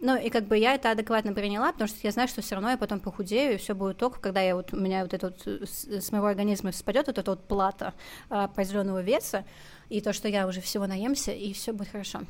[0.00, 2.70] Ну, и как бы я это адекватно приняла, потому что я знаю, что все равно
[2.70, 5.62] я потом похудею, и все будет только, когда я вот, у меня вот это вот
[5.68, 7.94] с моего организма спадет вот эта вот плата
[8.28, 9.44] а, определенного веса,
[9.88, 12.20] и то, что я уже всего наемся, и все будет хорошо.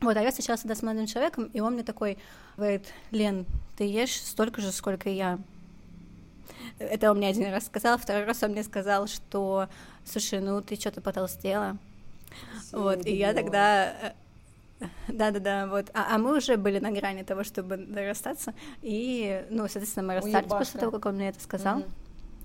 [0.00, 2.18] Вот, а я встречалась тогда с молодым человеком, и он мне такой
[2.56, 5.40] говорит, Лен, ты ешь столько же, сколько я.
[6.78, 9.68] Это он мне один раз сказал, второй раз он мне сказал, что,
[10.04, 11.78] слушай, ну ты что-то потолстела.
[12.72, 14.12] Вот, и я тогда э,
[15.08, 15.90] да-да-да, вот.
[15.94, 18.54] А, а мы уже были на грани того, чтобы расстаться.
[18.82, 20.58] И, ну, соответственно, мы расстались Уебашка.
[20.58, 21.80] после того, как он мне это сказал.
[21.80, 22.01] Mm-hmm.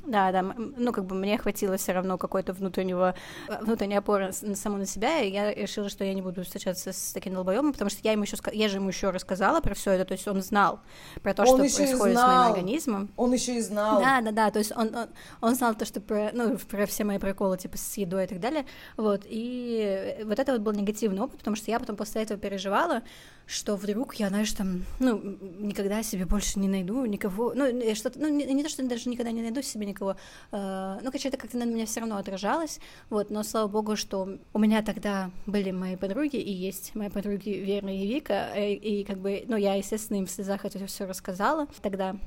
[0.07, 3.13] Да, да, ну как бы мне хватило все равно какой-то внутреннего
[3.61, 7.33] внутренней опоры саму на себя, и я решила, что я не буду встречаться с таким
[7.33, 10.13] долбоемом, потому что я ему еще я же ему еще рассказала про все это, то
[10.13, 10.79] есть он знал
[11.21, 13.09] про то, он что происходит с моим организмом.
[13.17, 13.99] Он еще и знал.
[13.99, 15.07] Да, да, да, то есть он, он,
[15.41, 18.39] он знал то, что про, ну, про все мои приколы, типа, с едой и так
[18.39, 18.65] далее,
[18.95, 23.03] вот, и вот это вот был негативный опыт, потому что я потом после этого переживала,
[23.47, 28.27] что вдруг я, знаешь, там, ну, никогда себе больше не найду никого, ну, что-то, ну,
[28.27, 30.17] не, не то, что даже никогда не найду себе никого,
[30.51, 32.79] э, ну, короче, это как-то на меня все равно отражалось,
[33.09, 37.49] вот, но слава богу, что у меня тогда были мои подруги, и есть мои подруги
[37.49, 41.05] Вера и Вика, и, и как бы, ну, я, естественно, им в слезах это все
[41.05, 41.67] рассказала.
[41.81, 42.17] Тогда,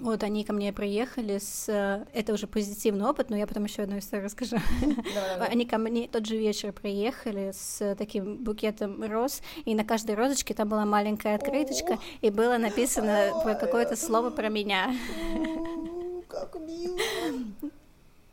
[0.00, 1.68] вот они ко мне приехали с...
[1.68, 4.56] Э, это уже позитивный опыт, но я потом еще одну историю расскажу.
[5.40, 10.52] Они ко мне тот же вечер приехали с таким букетом роз, и на каждой розочке
[10.52, 13.30] там была маленькая открыточка, и было написано
[13.60, 14.94] какое-то слово про меня.
[16.28, 16.98] Как мило!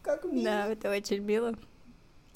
[0.01, 0.43] Как мило!
[0.43, 1.55] Да, это очень мило.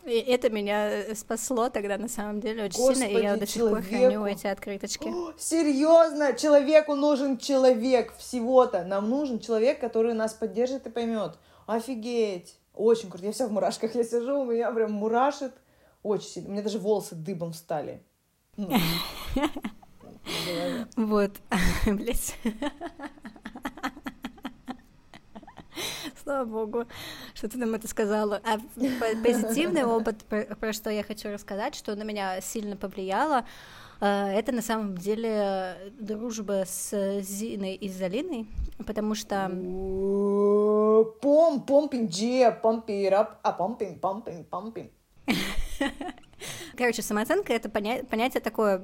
[0.06, 3.48] И это меня э, спасло тогда на самом деле очень Господи, сильно, и я до
[3.48, 5.12] сих пор храню эти открыточки.
[5.38, 8.84] серьезно, человеку нужен человек всего-то.
[8.84, 11.38] Нам нужен человек, который нас поддержит и поймет.
[11.66, 12.56] Офигеть!
[12.76, 13.26] Очень круто.
[13.26, 15.54] Я вся в мурашках, я сижу, у меня прям мурашит.
[16.04, 16.50] Очень сильно.
[16.50, 18.04] У меня даже волосы дыбом стали.
[18.58, 18.70] Ну.
[20.96, 21.32] Вот,
[21.86, 22.36] блять.
[26.26, 26.86] Слава богу,
[27.36, 28.42] что ты нам это сказала.
[28.44, 28.58] А
[29.24, 33.46] позитивный опыт, про, что я хочу рассказать, что на меня сильно повлияло,
[34.02, 38.48] э, это на самом деле дружба с Зиной и Залиной,
[38.88, 39.50] потому что...
[41.22, 44.92] Пом, помпинг, джи, помпи, рап, а помпинг, помпинг, помпинг.
[46.78, 48.82] Короче, самооценка это поня- понятие такое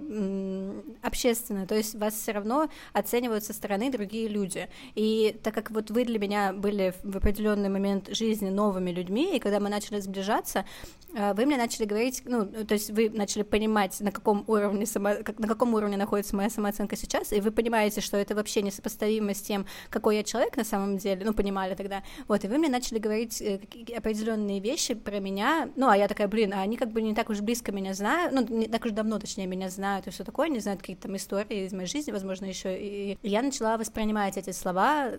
[1.02, 4.70] общественное, то есть вас все равно оценивают со стороны другие люди.
[4.96, 9.40] И так как вот вы для меня были в определенный момент жизни новыми людьми, и
[9.40, 10.66] когда мы начали сближаться,
[11.14, 15.10] э, вы мне начали говорить, ну, то есть вы начали понимать, на каком уровне само,
[15.38, 19.42] на каком уровне находится моя самооценка сейчас, и вы понимаете, что это вообще несопоставимо с
[19.42, 23.00] тем, какой я человек на самом деле, ну, понимали тогда, вот, и вы мне начали
[23.00, 23.60] говорить э,
[23.96, 27.30] определенные вещи про меня, ну, а я такая, блин, а они как бы не так
[27.30, 30.50] уж близко меня знают, ну, не так уж давно, точнее, меня знают и все такое,
[30.50, 34.52] не знают какие-то там истории из моей жизни, возможно, еще и я начала воспринимать эти
[34.52, 35.14] слова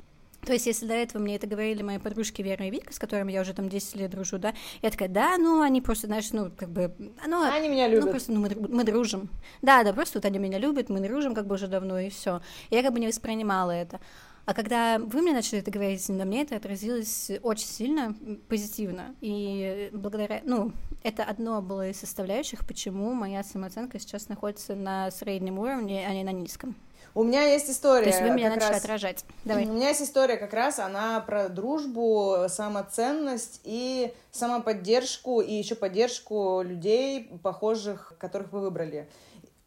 [0.44, 3.30] то есть, если до этого мне это говорили мои подружки Вера и Вика, с которыми
[3.30, 6.50] я уже там 10 лет дружу, да, я такая, да, ну, они просто, знаешь, ну,
[6.56, 6.92] как бы...
[7.24, 8.06] Ну, они меня любят.
[8.06, 9.30] Ну, просто, ну, мы, мы дружим.
[9.62, 12.40] Да, да, просто вот они меня любят, мы дружим как бы уже давно, и все.
[12.70, 14.00] Я как бы не воспринимала это.
[14.44, 18.16] А когда вы мне начали это говорить, на мне это отразилось очень сильно
[18.48, 19.14] позитивно.
[19.20, 25.58] И благодаря, ну, это одно было из составляющих, почему моя самооценка сейчас находится на среднем
[25.58, 26.74] уровне, а не на низком.
[27.14, 28.04] У меня есть история.
[28.04, 28.84] То есть вы меня начали раз...
[28.84, 29.24] отражать.
[29.44, 29.66] Давай.
[29.66, 36.62] У меня есть история как раз, она про дружбу, самоценность и самоподдержку, и еще поддержку
[36.62, 39.10] людей, похожих, которых вы выбрали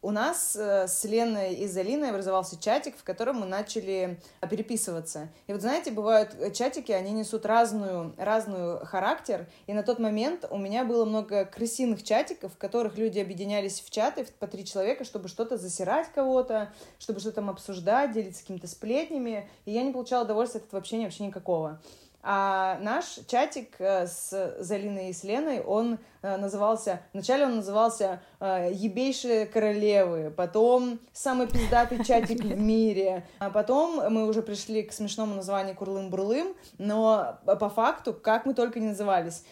[0.02, 5.28] у нас э, с Леной и Залиной образовался чатик, в котором мы начали э, переписываться.
[5.46, 10.44] И вот знаете, бывают э, чатики, они несут разную, разную характер, и на тот момент
[10.50, 15.04] у меня было много крысиных чатиков, в которых люди объединялись в чаты по три человека,
[15.04, 20.24] чтобы что-то засирать кого-то, чтобы что-то там обсуждать, делиться какими-то сплетнями, и я не получала
[20.24, 21.80] удовольствия от этого общения вообще никакого.
[22.28, 27.00] А наш чатик э, с Залиной и с Леной, он э, назывался...
[27.12, 34.26] Вначале он назывался э, «Ебейшие королевы», потом «Самый пиздатый чатик в мире», а потом мы
[34.26, 39.44] уже пришли к смешному названию «Курлым-бурлым», но по факту, как мы только не назывались,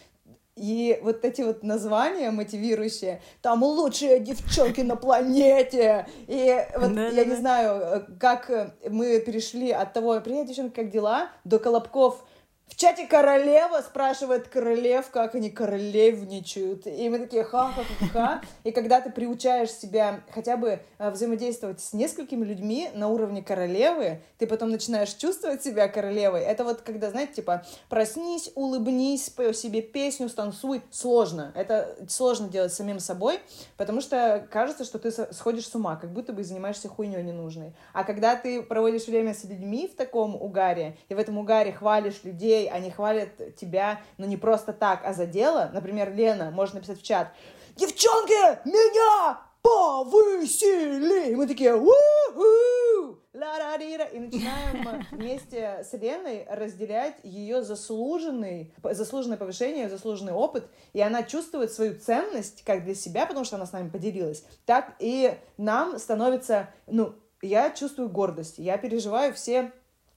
[0.57, 6.07] и вот эти вот названия мотивирующие, там лучшие девчонки на планете.
[6.27, 7.35] И вот да, я да, не да.
[7.35, 12.25] знаю, как мы перешли от того, привет, девчонки, как дела, до колобков
[12.67, 16.87] в чате королева спрашивает королев, как они королевничают.
[16.87, 18.41] И мы такие ха-ха-ха-ха.
[18.63, 24.21] И когда ты приучаешь себя хотя бы э, взаимодействовать с несколькими людьми на уровне королевы,
[24.39, 26.41] ты потом начинаешь чувствовать себя королевой.
[26.41, 30.81] Это вот когда, знаете, типа, проснись, улыбнись, спой себе песню, станцуй.
[30.91, 31.53] Сложно.
[31.55, 33.39] Это сложно делать самим собой,
[33.77, 37.73] потому что кажется, что ты сходишь с ума, как будто бы занимаешься хуйней ненужной.
[37.93, 42.23] А когда ты проводишь время с людьми в таком угаре, и в этом угаре хвалишь
[42.23, 45.69] людей, людей, они хвалят тебя, ну, не просто так, а за дело.
[45.73, 47.29] Например, Лена может написать в чат,
[47.75, 51.31] «Девчонки, меня повысили!
[51.31, 51.91] И мы такие, у
[53.33, 61.23] ла и начинаем вместе с Леной разделять ее заслуженный, заслуженное повышение, заслуженный опыт, и она
[61.23, 65.99] чувствует свою ценность как для себя, потому что она с нами поделилась, так и нам
[65.99, 69.73] становится, ну, я чувствую гордость, я переживаю все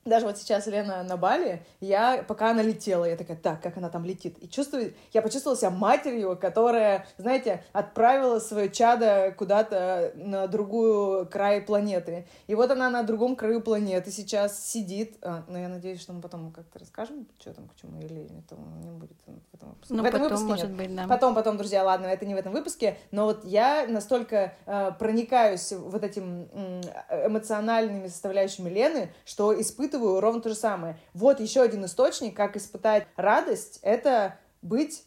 [0.09, 3.90] даже вот сейчас Лена на Бали, я, пока она летела, я такая, так, как она
[3.90, 4.37] там летит.
[4.40, 11.61] И чувствую, я почувствовала себя матерью, которая, знаете, отправила свое чадо куда-то на другую край
[11.61, 12.27] планеты.
[12.46, 15.17] И вот она на другом краю планеты сейчас сидит.
[15.23, 18.56] А, ну, я надеюсь, что мы потом как-то расскажем, что там, к чему, или это
[18.83, 19.94] не будет в этом выпуске.
[19.94, 20.79] Ну, в этом потом, выпуске может нет.
[20.79, 21.06] быть, да.
[21.06, 25.73] Потом, потом, друзья, ладно, это не в этом выпуске, но вот я настолько э, проникаюсь
[25.73, 26.81] вот этим м,
[27.27, 30.99] эмоциональными составляющими Лены, что испытываю ровно то же самое.
[31.15, 35.05] Вот еще один источник, как испытать радость, это быть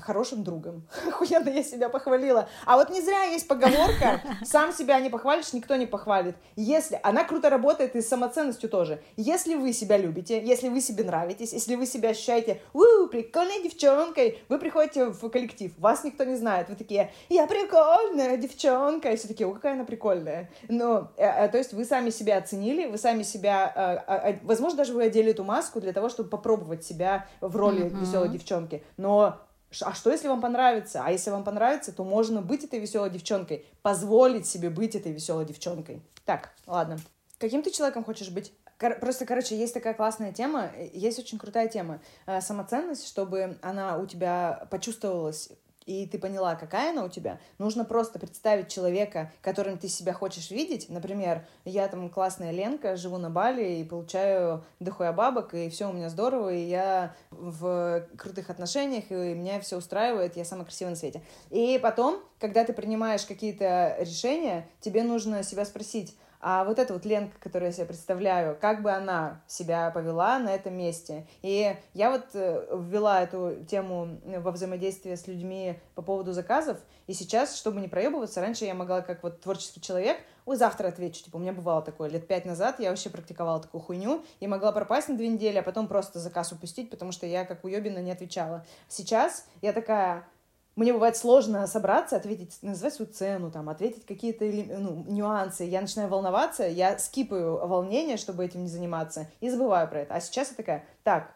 [0.00, 0.86] хорошим другом.
[1.08, 2.48] Охуенно я себя похвалила.
[2.64, 6.36] А вот не зря есть поговорка, сам себя не похвалишь, никто не похвалит.
[6.54, 9.02] Если, она круто работает и с самоценностью тоже.
[9.16, 14.38] Если вы себя любите, если вы себе нравитесь, если вы себя ощущаете, у прикольной девчонкой,
[14.48, 19.28] вы приходите в коллектив, вас никто не знает, вы такие, я прикольная девчонка, и все
[19.28, 20.50] такие, о, какая она прикольная.
[20.68, 24.92] Ну, э, э, то есть вы сами себя оценили, вы сами себя, э, возможно, даже
[24.92, 29.40] вы одели эту маску для того, чтобы попробовать себя в роли веселой девчонки, но
[29.82, 31.02] А что, если вам понравится?
[31.04, 35.44] А если вам понравится, то можно быть этой веселой девчонкой, позволить себе быть этой веселой
[35.44, 36.02] девчонкой.
[36.24, 36.98] Так, ладно.
[37.38, 38.52] Каким ты человеком хочешь быть?
[38.78, 42.00] Кор- Просто, короче, есть такая классная тема, есть очень крутая тема.
[42.26, 45.50] Э, Самоценность, чтобы она у тебя почувствовалась,
[45.86, 50.50] и ты поняла, какая она у тебя, нужно просто представить человека, которым ты себя хочешь
[50.50, 50.88] видеть.
[50.88, 55.92] Например, я там классная Ленка, живу на Бали и получаю дохуя бабок, и все у
[55.92, 60.96] меня здорово, и я в крутых отношениях, и меня все устраивает, я самая красивая на
[60.96, 61.22] свете.
[61.50, 66.16] И потом, когда ты принимаешь какие-то решения, тебе нужно себя спросить,
[66.48, 70.54] а вот эта вот Ленка, которую я себе представляю, как бы она себя повела на
[70.54, 71.26] этом месте.
[71.42, 76.78] И я вот э, ввела эту тему во взаимодействие с людьми по поводу заказов,
[77.08, 81.24] и сейчас, чтобы не проебываться, раньше я могла как вот творческий человек, ой, завтра отвечу,
[81.24, 84.70] типа, у меня бывало такое, лет пять назад я вообще практиковала такую хуйню, и могла
[84.70, 88.12] пропасть на две недели, а потом просто заказ упустить, потому что я как уебина не
[88.12, 88.64] отвечала.
[88.86, 90.28] Сейчас я такая,
[90.76, 95.64] мне бывает сложно собраться, ответить, назвать свою цену, там, ответить какие-то ну, нюансы.
[95.64, 100.14] Я начинаю волноваться, я скипаю волнение, чтобы этим не заниматься, и забываю про это.
[100.14, 101.34] А сейчас я такая, так,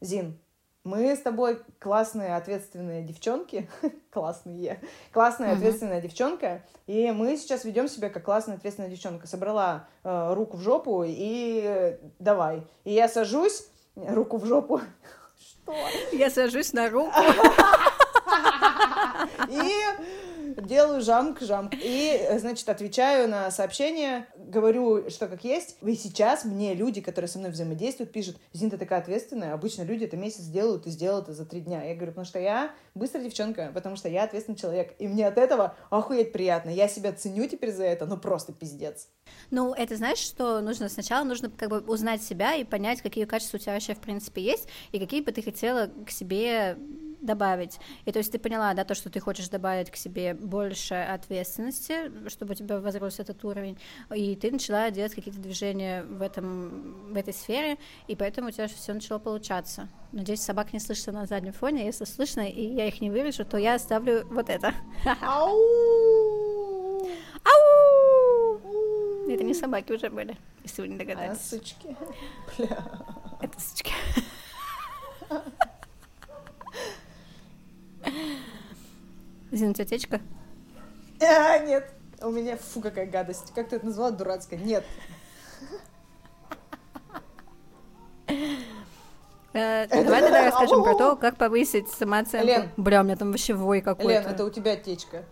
[0.00, 0.38] Зин,
[0.84, 3.68] мы с тобой классные, ответственные девчонки,
[4.10, 4.80] классные,
[5.12, 5.56] классная, Мгм.
[5.58, 9.26] ответственная девчонка, и мы сейчас ведем себя как классная, ответственная девчонка.
[9.26, 12.64] Собрала э, руку в жопу и э, давай.
[12.84, 14.80] И я сажусь, руку в жопу,
[15.38, 15.74] что?
[16.12, 17.12] Я сажусь на руку.
[20.72, 21.74] Делаю жамк-жамк.
[21.74, 25.76] И, значит, отвечаю на сообщения, говорю, что как есть.
[25.82, 29.52] И сейчас мне люди, которые со мной взаимодействуют, пишут, Зин, ты такая ответственная.
[29.52, 31.84] Обычно люди это месяц делают и сделают это за три дня.
[31.84, 34.94] Я говорю, потому что я быстрая девчонка, потому что я ответственный человек.
[34.98, 36.70] И мне от этого охуеть приятно.
[36.70, 39.08] Я себя ценю теперь за это, ну просто пиздец.
[39.50, 43.58] Ну, это знаешь, что нужно сначала нужно как бы узнать себя и понять, какие качества
[43.58, 46.78] у тебя вообще в принципе есть и какие бы ты хотела к себе
[47.22, 47.78] добавить.
[48.04, 52.28] И то есть ты поняла, да, то, что ты хочешь добавить к себе больше ответственности,
[52.28, 53.78] чтобы у тебя возрос этот уровень,
[54.14, 58.68] и ты начала делать какие-то движения в этом в этой сфере, и поэтому у тебя
[58.68, 59.88] все начало получаться.
[60.12, 61.86] Надеюсь, собак не слышно на заднем фоне.
[61.86, 64.74] Если слышно, и я их не вырежу, то я оставлю вот это.
[65.22, 65.56] Ау!
[67.44, 68.58] Ау!
[69.28, 71.40] Это не собаки уже были, если вы не А, догадались.
[71.40, 71.96] сучки.
[72.58, 72.84] Бля.
[73.40, 73.92] Это сучки.
[79.50, 80.20] Зина, у тебя течка?
[81.20, 81.92] А, нет.
[82.20, 83.52] У меня, фу, какая гадость.
[83.54, 84.10] Как ты это назвала?
[84.10, 84.58] Дурацкая.
[84.58, 84.84] Нет.
[89.54, 92.46] Э, Давай тогда расскажем про то, как повысить самооценку.
[92.46, 92.68] Лен.
[92.76, 94.44] Бля, у меня там вообще вой Лен, это какой-то.
[94.44, 95.24] у тебя течка.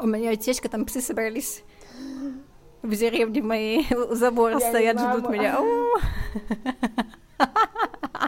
[0.00, 1.62] У меня течка, там псы собрались
[2.82, 5.58] в деревне моей у забора Я стоят, ждут меня.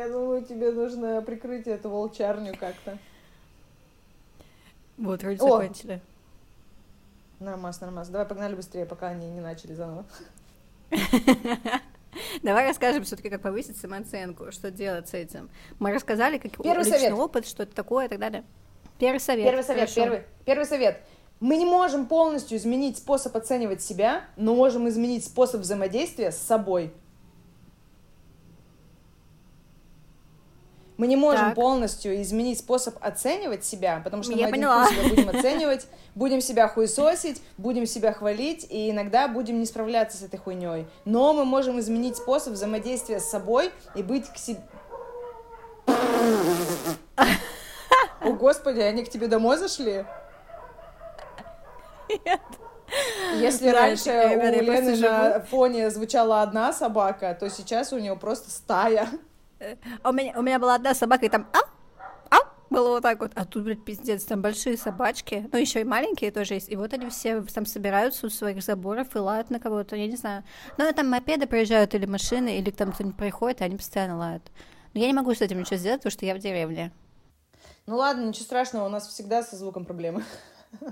[0.00, 2.96] Я думаю, тебе нужно прикрыть эту волчарню как-то.
[4.96, 5.60] Вот, вроде О!
[5.60, 6.00] закончили.
[7.38, 8.08] Нормас, нормас.
[8.08, 10.06] Давай погнали быстрее, пока они не начали заново.
[12.42, 15.50] Давай расскажем все-таки, как повысить самооценку, что делать с этим.
[15.78, 17.12] Мы рассказали, как Первый личный совет.
[17.12, 18.42] опыт, что это такое и так далее.
[18.98, 19.44] Первый совет.
[19.44, 20.00] Первый совет, хорошо.
[20.00, 21.02] первый, первый совет.
[21.40, 26.90] Мы не можем полностью изменить способ оценивать себя, но можем изменить способ взаимодействия с собой.
[31.00, 31.54] Мы не можем так.
[31.54, 34.84] полностью изменить способ оценивать себя, потому что Я мы поняла.
[34.84, 40.18] один себя будем оценивать, будем себя хуесосить, будем себя хвалить, и иногда будем не справляться
[40.18, 40.86] с этой хуйней.
[41.06, 44.60] Но мы можем изменить способ взаимодействия с собой и быть к себе...
[48.20, 50.04] О, Господи, они к тебе домой зашли?
[52.10, 52.40] Нет.
[53.36, 59.08] Если раньше у Лены на фоне звучала одна собака, то сейчас у нее просто стая.
[60.02, 61.62] А У меня, у меня была одна собака, и там ау,
[62.30, 62.40] ау,
[62.70, 63.32] было вот так вот.
[63.34, 66.70] А тут, блядь, пиздец, там большие собачки, ну, еще и маленькие тоже есть.
[66.70, 70.16] И вот они все там собираются у своих заборов и лают на кого-то, я не
[70.16, 70.44] знаю.
[70.78, 74.50] Ну, там мопеды проезжают или машины, или там кто-нибудь проходит, и они постоянно лают.
[74.94, 76.90] Но я не могу с этим ничего сделать, потому что я в деревне.
[77.86, 80.24] Ну ладно, ничего страшного, у нас всегда со звуком проблемы.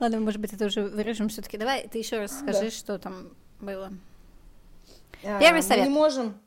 [0.00, 1.56] Ладно, может быть, это уже вырежем все-таки.
[1.56, 2.70] Давай ты еще раз скажи, Да.
[2.70, 3.90] что там было.
[5.24, 5.84] Первый Мы совет.
[5.84, 6.40] не можем...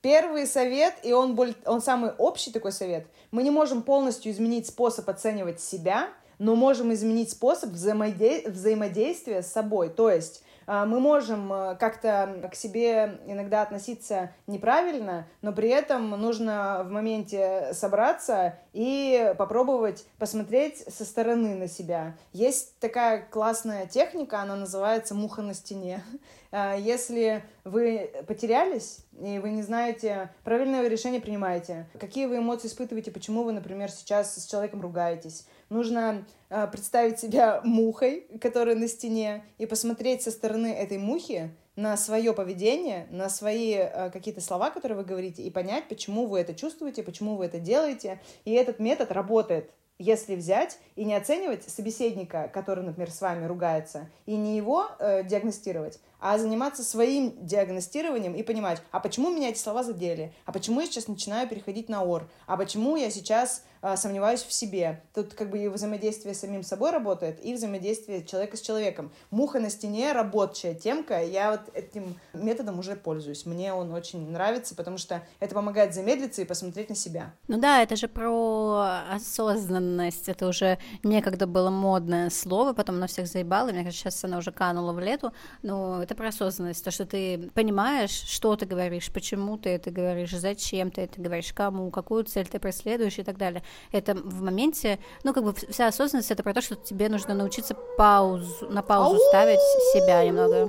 [0.00, 5.08] Первый совет, и он, он самый общий такой совет, мы не можем полностью изменить способ
[5.08, 6.08] оценивать себя,
[6.40, 9.90] но можем изменить способ взаимоде- взаимодействия с собой.
[9.90, 16.10] То есть а, мы можем э, как-то к себе иногда относиться неправильно, но при этом
[16.10, 22.16] нужно в моменте собраться и попробовать посмотреть со стороны на себя.
[22.32, 26.02] Есть такая классная техника, она называется «муха на стене».
[26.54, 33.10] А, Если вы потерялись, и вы не знаете, правильное решение принимаете, какие вы эмоции испытываете,
[33.10, 39.44] почему вы, например, сейчас с человеком ругаетесь, нужно а, представить себя мухой, которая на стене,
[39.56, 44.98] и посмотреть со стороны этой мухи на свое поведение, на свои а, какие-то слова, которые
[44.98, 48.20] вы говорите, и понять, почему вы это чувствуете, почему вы это делаете.
[48.44, 49.70] И этот метод работает
[50.02, 55.22] если взять и не оценивать собеседника, который, например, с вами ругается, и не его э,
[55.22, 60.80] диагностировать, а заниматься своим диагностированием и понимать, а почему меня эти слова задели, а почему
[60.80, 65.02] я сейчас начинаю переходить на ор, а почему я сейчас э, сомневаюсь в себе.
[65.14, 69.10] Тут как бы и взаимодействие с самим собой работает, и взаимодействие человека с человеком.
[69.32, 73.44] Муха на стене, рабочая темка, я вот этим методом уже пользуюсь.
[73.44, 77.34] Мне он очень нравится, потому что это помогает замедлиться и посмотреть на себя.
[77.48, 80.28] Ну да, это же про осознанность.
[80.28, 84.52] Это уже некогда было модное слово, потом на всех заебало, мне кажется, сейчас оно уже
[84.52, 85.32] кануло в лету.
[85.62, 90.30] Но это про осознанность, то, что ты понимаешь, что ты говоришь, почему ты это говоришь,
[90.30, 93.62] зачем ты это говоришь, кому, какую цель ты преследуешь и так далее.
[93.90, 97.74] Это в моменте, ну, как бы вся осознанность это про то, что тебе нужно научиться
[97.96, 99.60] паузу, на паузу ставить
[99.92, 100.68] себя немного.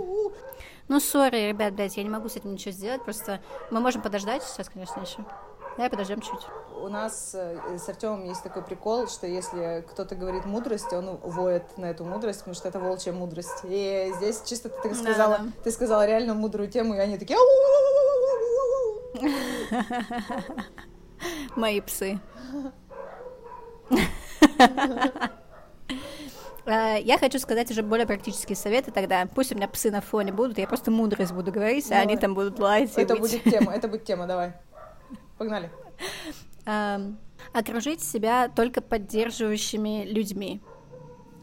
[0.90, 3.42] Ну, сори, ребят, блядь, я не могу с этим ничего сделать, просто
[3.72, 5.26] мы можем подождать сейчас, конечно, еще.
[5.76, 6.42] Давай подождем чуть.
[6.82, 11.78] У нас э, с Артемом есть такой прикол, что если кто-то говорит мудрость, он воет
[11.78, 13.62] на эту мудрость, потому что это волчья мудрость.
[13.64, 15.50] И здесь чисто ты так сказала, Да-да.
[15.64, 17.38] ты сказала реально мудрую тему, и они такие...
[21.56, 22.20] Мои псы.
[26.66, 29.26] А, Я хочу сказать уже более практические советы тогда.
[29.34, 32.34] Пусть у меня псы на фоне будут, я просто мудрость буду говорить, а они там
[32.36, 32.92] будут лаять.
[32.96, 34.54] Это будет тема, это будет тема, давай.
[35.38, 35.72] Погнали.
[37.54, 40.62] Окружить себя только поддерживающими людьми.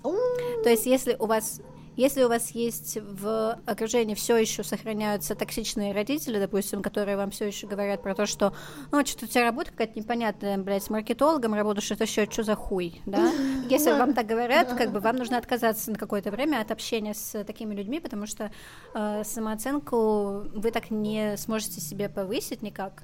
[0.02, 1.60] То есть, если у вас
[2.00, 7.46] если у вас есть в окружении все еще сохраняются токсичные родители, допустим, которые вам все
[7.46, 8.54] еще говорят про то, что
[8.90, 12.54] ну, что-то у тебя работа какая-то непонятная, блядь, с маркетологом работаешь, это еще что за
[12.54, 13.30] хуй, да?
[13.68, 17.44] Если вам так говорят, как бы вам нужно отказаться на какое-то время от общения с
[17.44, 18.50] такими людьми, потому что
[18.94, 23.02] э, самооценку вы так не сможете себе повысить никак,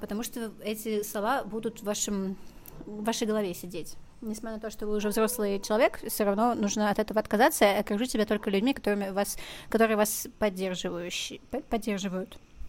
[0.00, 2.36] потому что эти слова будут в вашем
[2.84, 3.96] в вашей голове сидеть.
[4.20, 7.78] Несмотря на то, что вы уже взрослый человек, все равно нужно от этого отказаться и
[7.78, 9.36] окружить себя только людьми, которыми вас,
[9.68, 11.60] которые вас поддерживающие, по-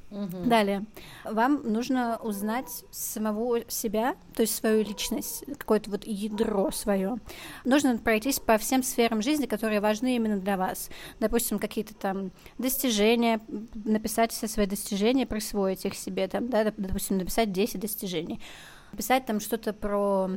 [0.09, 0.49] поддерживают.
[0.49, 0.85] Далее.
[1.23, 7.17] Вам нужно узнать самого себя, то есть свою личность, какое-то вот ядро свое.
[7.65, 10.89] Нужно пройтись по всем сферам жизни, которые важны именно для вас.
[11.19, 13.41] Допустим, какие-то там достижения,
[13.73, 18.39] написать все свои достижения, присвоить их себе, там, да, доп- допустим, написать 10 достижений.
[18.95, 20.29] Писать там что-то про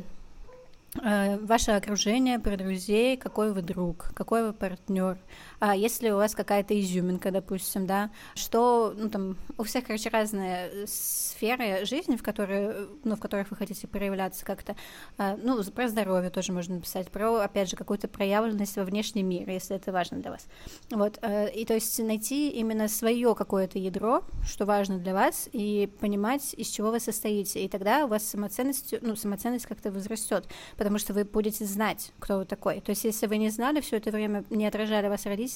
[1.03, 5.19] э, ваше окружение, про друзей, какой вы друг, какой вы партнер,
[5.61, 10.71] а если у вас какая-то изюминка, допустим, да, что, ну, там, у всех, короче, разные
[10.73, 14.75] э, сферы жизни, в которые, ну, в которых вы хотите проявляться как-то,
[15.19, 19.49] А, ну, про здоровье тоже можно написать, про, опять же, какую-то проявленность во внешний мир,
[19.51, 20.47] если это важно для вас,
[20.91, 25.91] вот, э, и то есть найти именно свое какое-то ядро, что важно для вас, и
[26.01, 30.47] понимать, из чего вы состоите, и тогда у вас самоценность, ну, самоценность как-то возрастет,
[30.79, 32.81] потому что вы будете знать, кто вы такой.
[32.81, 35.50] То есть, если вы не знали все это время, не отражали вас родители,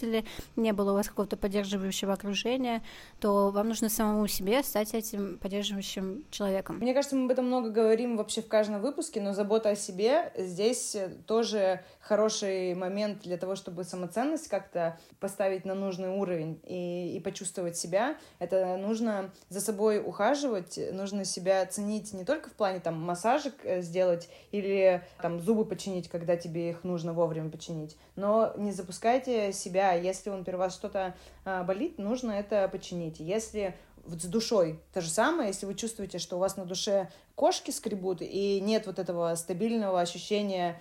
[0.57, 2.83] не было у вас какого-то поддерживающего окружения,
[3.21, 6.79] то вам нужно самому себе стать этим поддерживающим человеком.
[6.79, 10.33] Мне кажется, мы об этом много говорим вообще в каждом выпуске, но забота о себе
[10.37, 17.21] здесь тоже хороший момент для того, чтобы самоценность как-то поставить на нужный уровень и, и
[17.21, 18.17] почувствовать себя.
[18.39, 23.81] Это нужно за собой ухаживать, нужно себя ценить не только в плане там массажик э,
[23.83, 29.84] сделать или там зубы починить, когда тебе их нужно вовремя починить, но не запускайте себя.
[29.93, 31.15] Если, он вас что-то
[31.45, 33.21] а, болит, нужно это починить.
[33.21, 37.11] Если вот с душой то же самое, если вы чувствуете, что у вас на душе
[37.35, 40.81] кошки скребут, и нет вот этого стабильного ощущения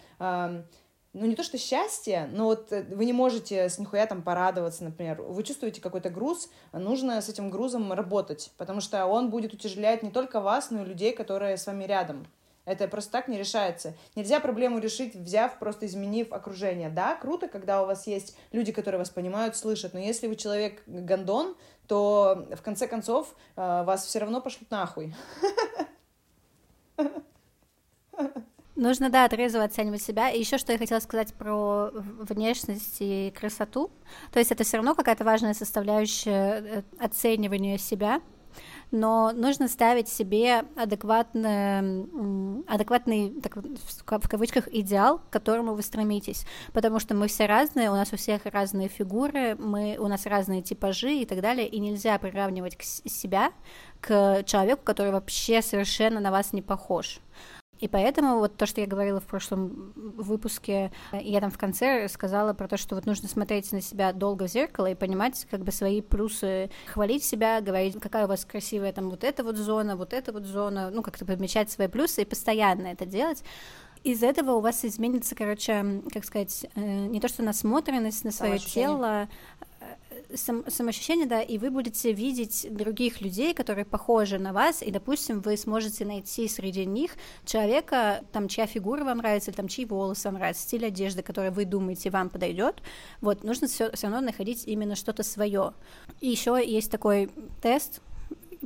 [1.14, 4.84] ну, не то что счастье, но вот э, вы не можете с нихуя там порадоваться,
[4.84, 5.22] например.
[5.22, 10.10] Вы чувствуете какой-то груз, нужно с этим грузом работать, потому что он будет утяжелять не
[10.10, 12.26] только вас, но и людей, которые с вами рядом.
[12.66, 13.94] Это просто так не решается.
[14.16, 16.90] Нельзя проблему решить, взяв, просто изменив окружение.
[16.90, 20.82] Да, круто, когда у вас есть люди, которые вас понимают, слышат, но если вы человек
[20.88, 21.56] гондон,
[21.88, 25.14] то в конце концов э, вас все равно пошлют нахуй.
[28.76, 30.32] Нужно, да, трезво оценивать себя.
[30.32, 33.92] И еще что я хотела сказать про внешность и красоту.
[34.32, 38.22] То есть это все равно какая-то важная составляющая э, оценивания себя,
[38.92, 47.00] но нужно ставить себе адекватный, адекватный так, в кавычках, идеал, к которому вы стремитесь, потому
[47.00, 51.14] что мы все разные, у нас у всех разные фигуры, мы, у нас разные типажи
[51.14, 53.52] и так далее, и нельзя приравнивать к себя
[54.02, 57.20] к человеку, который вообще совершенно на вас не похож.
[57.84, 62.54] И поэтому вот то, что я говорила в прошлом выпуске, я там в конце сказала
[62.54, 65.74] про то, что вот нужно смотреть на себя долго в зеркало и понимать как бы
[65.74, 70.14] свои плюсы, хвалить себя, говорить, какая у вас красивая там вот эта вот зона, вот
[70.14, 73.44] эта вот зона, ну как-то подмечать свои плюсы и постоянно это делать.
[74.06, 78.60] Из этого у вас изменится, короче, как сказать, э, не то что насмотренность на свое
[78.60, 79.28] тело,
[80.36, 85.42] сам, самоощущение, да, и вы будете видеть других людей, которые похожи на вас, и, допустим,
[85.42, 87.12] вы сможете найти среди них
[87.46, 91.52] человека, там, чья фигура вам нравится, или там, чьи волосы вам нравятся, стиль одежды, который
[91.52, 92.82] вы думаете вам подойдет.
[93.22, 95.74] Вот, нужно все, равно находить именно что-то свое.
[96.22, 97.30] И еще есть такой
[97.62, 98.02] тест,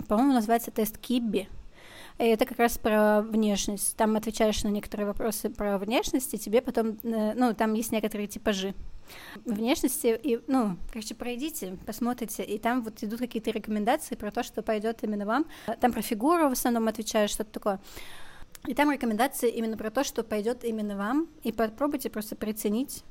[0.07, 1.47] по-моему, называется тест Кибби.
[2.17, 3.95] Это как раз про внешность.
[3.95, 8.27] Там отвечаешь на некоторые вопросы про внешность, и тебе потом, э, ну, там есть некоторые
[8.27, 8.73] типажи
[9.45, 14.63] внешности, и, ну, короче, пройдите, посмотрите, и там вот идут какие-то рекомендации про то, что
[14.63, 15.45] пойдет именно вам.
[15.79, 17.79] Там про фигуру в основном отвечаешь, что-то такое.
[18.65, 23.03] И там рекомендации именно про то, что пойдет именно вам, и попробуйте просто приценить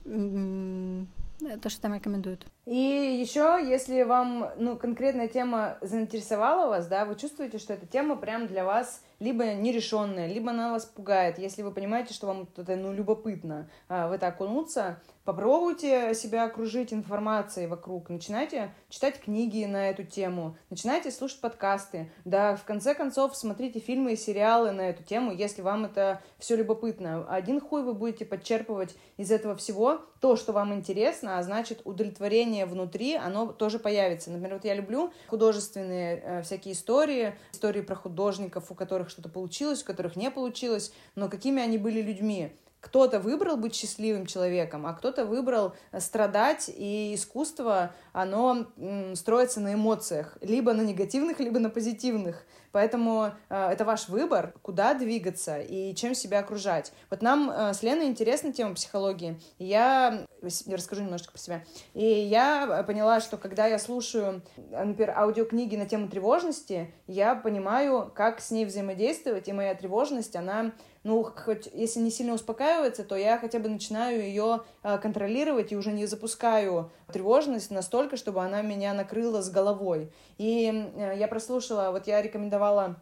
[1.61, 2.47] то, что там рекомендуют.
[2.65, 8.17] И еще, если вам, ну, конкретная тема заинтересовала вас, да, вы чувствуете, что эта тема
[8.17, 12.77] прям для вас либо нерешенная, либо она вас пугает, если вы понимаете, что вам это,
[12.77, 19.91] ну, любопытно а, в это окунуться, Попробуйте себя окружить информацией вокруг, начинайте читать книги на
[19.91, 25.03] эту тему, начинайте слушать подкасты, да, в конце концов смотрите фильмы и сериалы на эту
[25.03, 27.27] тему, если вам это все любопытно.
[27.29, 32.65] Один хуй вы будете подчерпывать из этого всего то, что вам интересно, а значит удовлетворение
[32.65, 34.31] внутри, оно тоже появится.
[34.31, 39.83] Например, вот я люблю художественные э, всякие истории, истории про художников, у которых что-то получилось,
[39.83, 44.93] у которых не получилось, но какими они были людьми кто-то выбрал быть счастливым человеком, а
[44.93, 48.67] кто-то выбрал э, страдать, и искусство, оно
[49.15, 52.45] строится на эмоциях, либо на негативных, либо на позитивных.
[52.73, 56.93] Поэтому э, это ваш выбор, куда двигаться и чем себя окружать.
[57.11, 59.41] Вот нам э, с Леной интересна тема психологии.
[59.59, 61.65] Я расскажу немножечко про себя.
[61.95, 68.41] И я поняла, что когда я слушаю, например, аудиокниги на тему тревожности, я понимаю, как
[68.41, 70.73] с ней взаимодействовать, и моя тревожность, она
[71.07, 75.77] ну, хоть если не сильно успокаивается, то я хотя бы начинаю ее э, контролировать и
[75.77, 80.13] уже не запускаю тревожность настолько, чтобы она меня накрыла с головой.
[80.37, 82.97] И э, я прослушала, вот я рекомендовала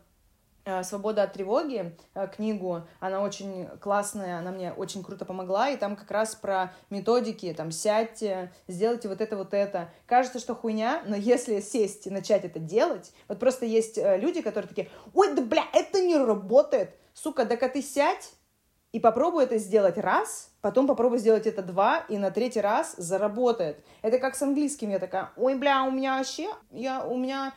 [0.66, 1.96] э, «Свобода от тревоги»
[2.36, 7.54] книгу, она очень классная, она мне очень круто помогла, и там как раз про методики,
[7.56, 9.88] там, сядьте, сделайте вот это, вот это.
[10.04, 14.68] Кажется, что хуйня, но если сесть и начать это делать, вот просто есть люди, которые
[14.68, 18.32] такие, ой, да бля, это не работает, сука, да-ка ты сядь
[18.92, 23.84] и попробуй это сделать раз, потом попробуй сделать это два, и на третий раз заработает.
[24.02, 24.90] Это как с английским.
[24.90, 27.52] Я такая, ой, бля, у меня вообще, я, у меня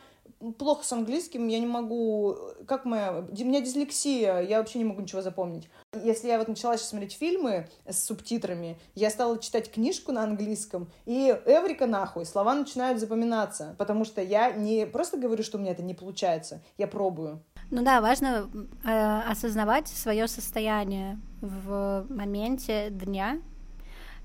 [0.58, 2.36] плохо с английским, я не могу,
[2.66, 5.68] как моя, у меня дислексия, я вообще не могу ничего запомнить.
[6.02, 10.90] Если я вот начала сейчас смотреть фильмы с субтитрами, я стала читать книжку на английском,
[11.06, 15.70] и эврика нахуй, слова начинают запоминаться, потому что я не просто говорю, что у меня
[15.70, 17.44] это не получается, я пробую.
[17.70, 18.48] Ну да, важно
[18.84, 23.40] э, осознавать свое состояние в моменте дня,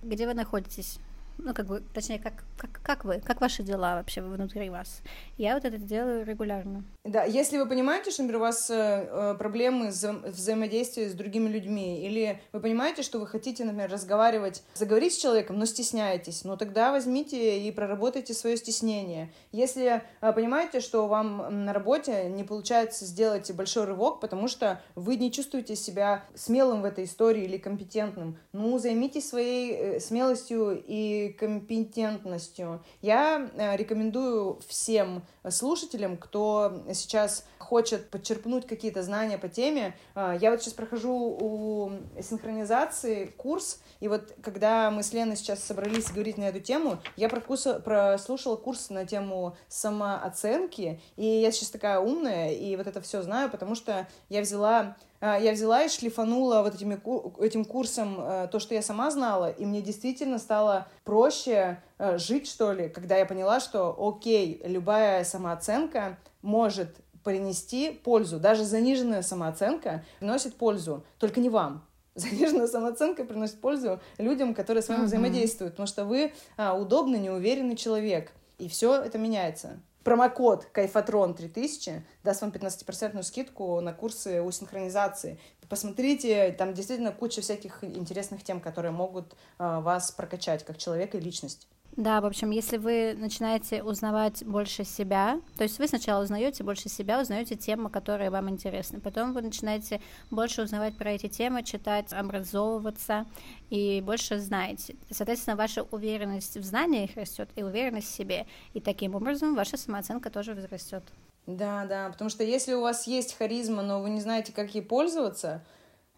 [0.02, 1.00] где вы находитесь
[1.38, 5.02] ну, как бы, точнее, как, как, как вы, как ваши дела вообще внутри вас.
[5.38, 6.84] Я вот это делаю регулярно.
[7.04, 8.74] Да, если вы понимаете, что, например, у вас э,
[9.12, 14.64] э проблемы вза взаимодействия с другими людьми, или вы понимаете, что вы хотите, например, разговаривать,
[14.74, 19.34] заговорить с человеком, но стесняетесь, ну тогда возьмите и проработайте свое стеснение.
[19.52, 25.18] Если э, понимаете, что вам на работе не получается сделать большой рывок, потому что вы
[25.18, 31.36] не чувствуете себя смелым в этой истории или компетентным, ну займитесь своей э, смелостью и
[31.38, 32.82] компетентностью.
[33.02, 39.96] Я э, рекомендую всем слушателям, кто сейчас хочет подчерпнуть какие-то знания по теме.
[40.16, 41.92] А, я вот сейчас прохожу у
[42.22, 47.30] синхронизации курс, и вот когда мы с Леной сейчас собрались говорить на эту тему, я
[47.30, 53.22] прокуса, прослушала курс на тему самооценки, и я сейчас такая умная, и вот это все
[53.22, 57.00] знаю, потому что я взяла а, я взяла и шлифанула вот этими,
[57.42, 61.82] этим курсом э, то, что я сама знала, и мне действительно стало проще
[62.18, 68.40] жить, что ли, когда я поняла, что, окей, любая самооценка может принести пользу.
[68.40, 71.86] Даже заниженная самооценка приносит пользу, только не вам.
[72.16, 75.06] Заниженная самооценка приносит пользу людям, которые с вами uh-huh.
[75.06, 78.32] взаимодействуют, потому что вы а, удобный, неуверенный человек.
[78.60, 79.80] И все это меняется.
[80.04, 85.40] Промокод Кайфатрон 3000 даст вам 15% скидку на курсы у синхронизации.
[85.70, 91.22] Посмотрите, там действительно куча всяких интересных тем, которые могут а, вас прокачать как человека и
[91.22, 91.68] личность.
[91.96, 96.90] Да, в общем, если вы начинаете узнавать больше себя, то есть вы сначала узнаете больше
[96.90, 102.12] себя, узнаете темы, которые вам интересны, потом вы начинаете больше узнавать про эти темы, читать,
[102.12, 103.28] образовываться
[103.70, 104.96] и больше знаете.
[105.12, 110.32] Соответственно, ваша уверенность в знаниях растет и уверенность в себе, и таким образом ваша самооценка
[110.32, 111.04] тоже возрастет.
[111.46, 114.82] Да, да, потому что если у вас есть харизма, но вы не знаете, как ей
[114.82, 115.64] пользоваться,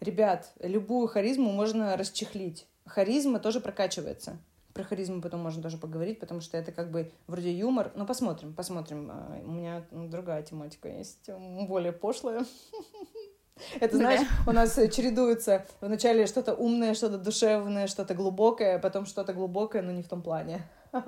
[0.00, 2.66] ребят, любую харизму можно расчехлить.
[2.86, 4.38] Харизма тоже прокачивается.
[4.76, 7.92] Про харизму потом можно тоже поговорить, потому что это как бы вроде юмор.
[7.94, 9.08] Но посмотрим, посмотрим.
[9.10, 11.30] А, у меня другая тематика есть,
[11.66, 12.44] более пошлая.
[13.80, 19.80] Это, знаешь, у нас чередуется вначале что-то умное, что-то душевное, что-то глубокое, потом что-то глубокое,
[19.80, 20.60] но не в том плане.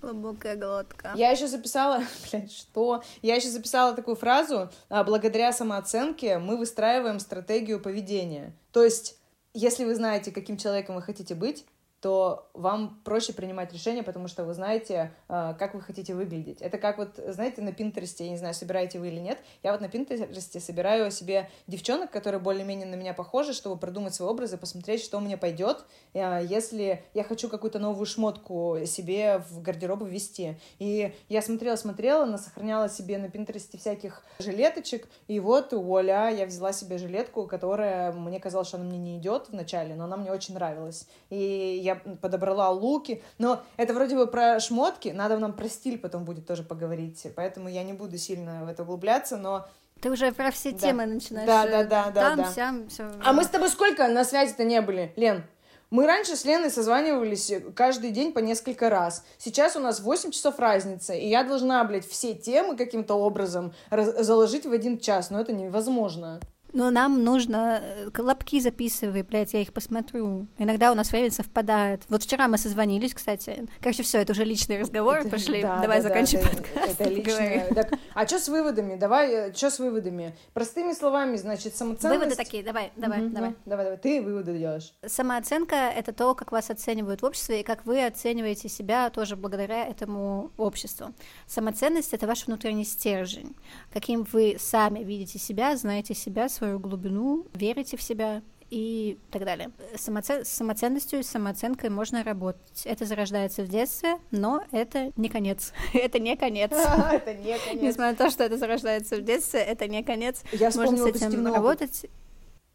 [0.00, 1.12] Глубокая глотка.
[1.16, 3.02] Я еще записала, блядь, что?
[3.20, 8.54] Я еще записала такую фразу, а, благодаря самооценке мы выстраиваем стратегию поведения.
[8.72, 9.17] То есть
[9.58, 11.64] если вы знаете, каким человеком вы хотите быть,
[12.00, 16.62] то вам проще принимать решения, потому что вы знаете, а, как вы хотите выглядеть.
[16.62, 19.80] Это как вот, знаете, на Пинтересте, я не знаю, собираете вы или нет, я вот
[19.80, 24.56] на Пинтересте собираю себе девчонок, которые более-менее на меня похожи, чтобы продумать свой образ и
[24.56, 25.84] посмотреть, что мне пойдет,
[26.14, 30.56] а, если я хочу какую-то новую шмотку себе в гардероб ввести.
[30.78, 36.72] И я смотрела-смотрела, она сохраняла себе на Пинтересте всяких жилеточек, и вот, вуаля, я взяла
[36.72, 40.54] себе жилетку, которая, мне казалось, что она мне не идет вначале, но она мне очень
[40.54, 41.08] нравилась.
[41.30, 46.24] И я подобрала луки, но это вроде бы про шмотки, надо нам про стиль потом
[46.24, 49.66] будет тоже поговорить, поэтому я не буду сильно в это углубляться, но
[50.00, 50.78] ты уже про все да.
[50.78, 51.46] темы начинаешь.
[51.46, 52.20] Да, да, да, да.
[52.20, 52.52] Там, да.
[52.52, 53.10] Сям, все.
[53.24, 55.44] А мы с тобой сколько на связи-то не были, Лен?
[55.90, 59.24] Мы раньше с Леной созванивались каждый день по несколько раз.
[59.38, 64.66] Сейчас у нас 8 часов разницы, и я должна, блядь, все темы каким-то образом заложить
[64.66, 66.40] в один час, но это невозможно.
[66.72, 70.46] Но нам нужно э, колобки записывай, блядь, я их посмотрю.
[70.58, 72.02] Иногда у нас время совпадает.
[72.08, 73.66] Вот вчера мы созвонились, кстати.
[73.80, 75.62] Короче, все, это уже личный разговор, это, пошли.
[75.62, 77.00] Да, Давай да, заканчивай да, подкаст.
[77.00, 77.68] Это, личное.
[77.74, 78.96] Так, а что с выводами?
[78.96, 80.36] Давай, э, что с выводами?
[80.52, 82.20] Простыми словами, значит, самоценность...
[82.20, 83.54] Выводы такие, давай, давай, угу, давай.
[83.64, 84.92] Давай, давай, ты выводы делаешь.
[85.06, 89.86] Самооценка— это то, как вас оценивают в обществе, и как вы оцениваете себя тоже благодаря
[89.86, 91.14] этому обществу.
[91.46, 93.56] Самоценность— это ваш внутренний стержень.
[93.92, 99.70] Каким вы сами видите себя, знаете себя, свою глубину, верите в себя и так далее.
[99.96, 100.44] Самоцен...
[100.44, 102.82] С самоценностью и самооценкой можно работать.
[102.84, 105.72] Это зарождается в детстве, но это не конец.
[105.94, 106.70] это не конец.
[107.12, 107.82] это не конец.
[107.82, 110.42] Несмотря на то, что это зарождается в детстве, это не конец.
[110.52, 112.06] Я можно с этим работать.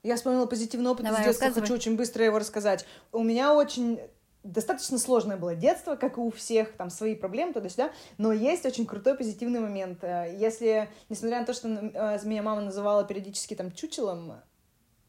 [0.02, 2.86] Я вспомнила позитивный опыт Давай, из детства, хочу очень быстро его рассказать.
[3.14, 4.00] У меня очень
[4.44, 8.86] достаточно сложное было детство, как и у всех, там свои проблемы туда-сюда, но есть очень
[8.86, 10.04] крутой позитивный момент.
[10.04, 14.34] Э, если, несмотря на то, что э, меня мама называла периодически там чучелом,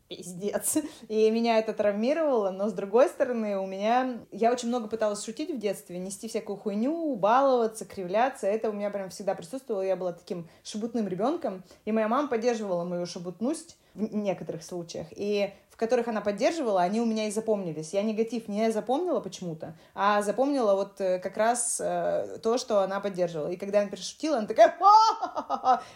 [0.09, 0.79] пиздец.
[1.09, 4.19] И меня это травмировало, но с другой стороны, у меня...
[4.31, 8.47] Я очень много пыталась шутить в детстве, нести всякую хуйню, баловаться, кривляться.
[8.47, 9.83] Это у меня прям всегда присутствовало.
[9.83, 11.63] Я была таким шебутным ребенком.
[11.85, 15.07] И моя мама поддерживала мою шебутность в некоторых случаях.
[15.11, 17.93] И в которых она поддерживала, они у меня и запомнились.
[17.93, 23.01] Я негатив не запомнила почему-то, а запомнила вот э, как раз э, то, что она
[23.01, 23.49] поддерживала.
[23.49, 24.79] И когда она перешутила, она такая...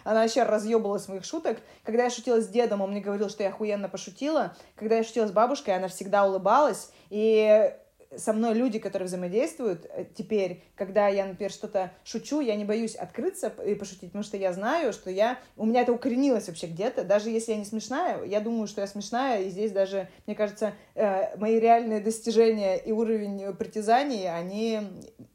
[0.03, 1.59] Она вообще разъебалась с моих шуток.
[1.85, 4.57] Когда я шутила с дедом, он мне говорил, что я охуенно пошутила.
[4.75, 6.91] Когда я шутила с бабушкой, она всегда улыбалась.
[7.11, 7.73] И
[8.17, 12.95] со мной люди, которые взаимодействуют э, теперь, когда я, например, что-то шучу, я не боюсь
[12.95, 15.39] открыться и пошутить, потому что я знаю, что я...
[15.57, 17.05] У меня это укоренилось вообще где-то.
[17.05, 20.73] Даже если я не смешная, я думаю, что я смешная, и здесь даже, мне кажется,
[20.95, 24.81] э, мои реальные достижения и уровень притязаний, они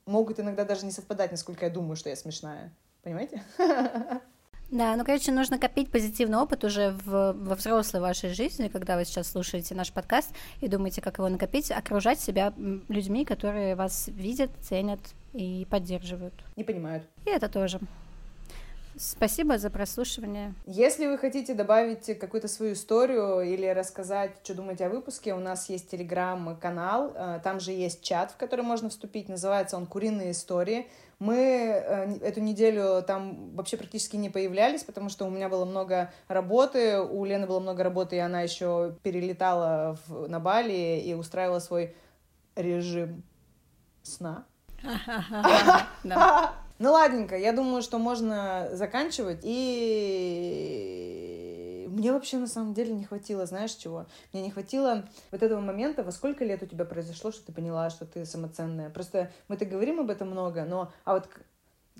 [0.05, 2.73] могут иногда даже не совпадать, насколько я думаю, что я смешная.
[3.03, 3.43] Понимаете?
[4.73, 9.05] Да, ну, короче, нужно копить позитивный опыт уже в, во взрослой вашей жизни, когда вы
[9.05, 12.51] сейчас слушаете наш подкаст и думаете, как его накопить, окружать себя
[12.89, 14.99] людьми, которые вас видят, ценят
[15.33, 16.33] и поддерживают.
[16.55, 17.03] Не понимают.
[17.23, 17.79] И это тоже.
[18.97, 20.55] Спасибо за прослушивание.
[20.65, 25.69] Если вы хотите добавить какую-то свою историю или рассказать, что думаете о выпуске, у нас
[25.69, 30.87] есть телеграм-канал, э, там же есть чат, в который можно вступить, называется он «Куриные истории».
[31.23, 36.11] Мы э, эту неделю там вообще практически не появлялись, потому что у меня было много
[36.27, 41.59] работы, у Лены было много работы, и она еще перелетала в, на Бали и устраивала
[41.59, 41.95] свой
[42.57, 43.23] режим
[44.01, 44.43] сна.
[46.79, 49.39] Ну ладненько, я думаю, что можно заканчивать.
[49.43, 51.42] И
[52.03, 54.07] мне вообще на самом деле не хватило, знаешь чего?
[54.33, 57.89] Мне не хватило вот этого момента, во сколько лет у тебя произошло, что ты поняла,
[57.89, 58.89] что ты самоценная.
[58.89, 61.29] Просто мы так говорим об этом много, но а вот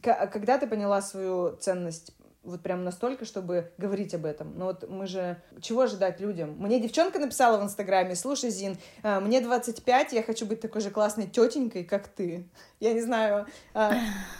[0.01, 2.11] когда ты поняла свою ценность
[2.43, 4.57] вот прям настолько, чтобы говорить об этом.
[4.57, 5.41] Но вот мы же...
[5.61, 6.55] Чего ожидать людям?
[6.59, 10.91] Мне девчонка написала в Инстаграме, слушай, Зин, а, мне 25, я хочу быть такой же
[10.91, 12.49] классной тетенькой, как ты.
[12.79, 13.93] Я не знаю, а,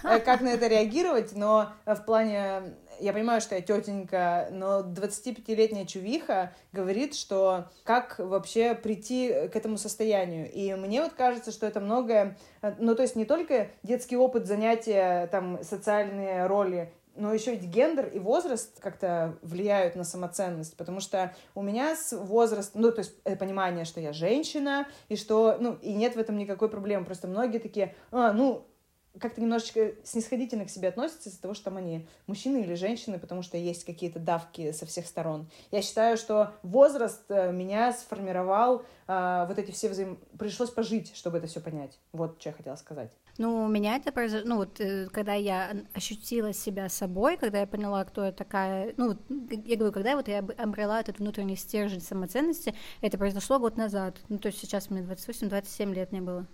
[0.04, 2.76] э, как на это реагировать, но в плане...
[3.00, 9.78] Я понимаю, что я тетенька, но 25-летняя чувиха говорит, что как вообще прийти к этому
[9.78, 10.50] состоянию.
[10.52, 12.38] И мне вот кажется, что это многое...
[12.78, 18.08] Ну, то есть не только детский опыт занятия, там, социальные роли, но еще ведь гендер
[18.08, 23.16] и возраст как-то влияют на самоценность, потому что у меня с возрастом, ну, то есть
[23.24, 27.28] это понимание, что я женщина, и что, ну, и нет в этом никакой проблемы, просто
[27.28, 28.66] многие такие, а, ну,
[29.20, 33.44] как-то немножечко снисходительно к себе относятся из-за того, что там они мужчины или женщины, потому
[33.44, 35.50] что есть какие-то давки со всех сторон.
[35.72, 40.18] Я считаю, что возраст э, меня сформировал, э, вот эти все взаим...
[40.40, 42.00] Пришлось пожить, чтобы это все понять.
[42.12, 43.12] Вот что я хотела сказать.
[43.40, 47.68] Ну, у меня это произошло, ну, вот, э, когда я ощутила себя собой, когда я
[47.68, 52.76] поняла, кто я такая, ну, я говорю, когда вот я обрела этот внутренний стержень самоценности,
[53.02, 56.46] это произошло год назад, ну, то есть сейчас мне 28-27 лет не было.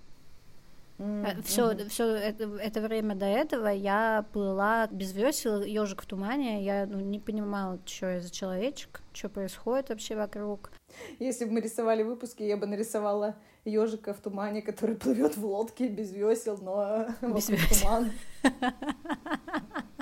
[0.99, 1.43] Mm-hmm.
[1.43, 6.65] Все, все это, это время до этого я плыла без весел, ежик в тумане.
[6.65, 10.71] Я ну, не понимала, что я за человечек, что происходит вообще вокруг.
[11.19, 13.38] Если бы мы рисовали выпуски, я бы нарисовала
[13.70, 17.78] ежика в тумане, который плывет в лодке без весел, но без весел.
[17.80, 18.11] туман.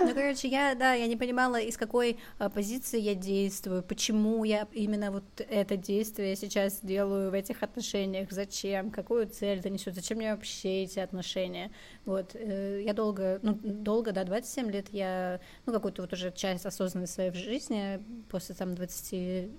[0.00, 4.66] Ну, короче, я, да, я не понимала, из какой а, позиции я действую, почему я
[4.72, 10.18] именно вот это действие сейчас делаю в этих отношениях, зачем, какую цель это несет, зачем
[10.18, 11.70] мне вообще эти отношения.
[12.04, 16.66] Вот, э, я долго, ну, долго, да, 27 лет я, ну, какую-то вот уже часть
[16.66, 18.00] осознанной своей жизни,
[18.30, 19.50] после там 23,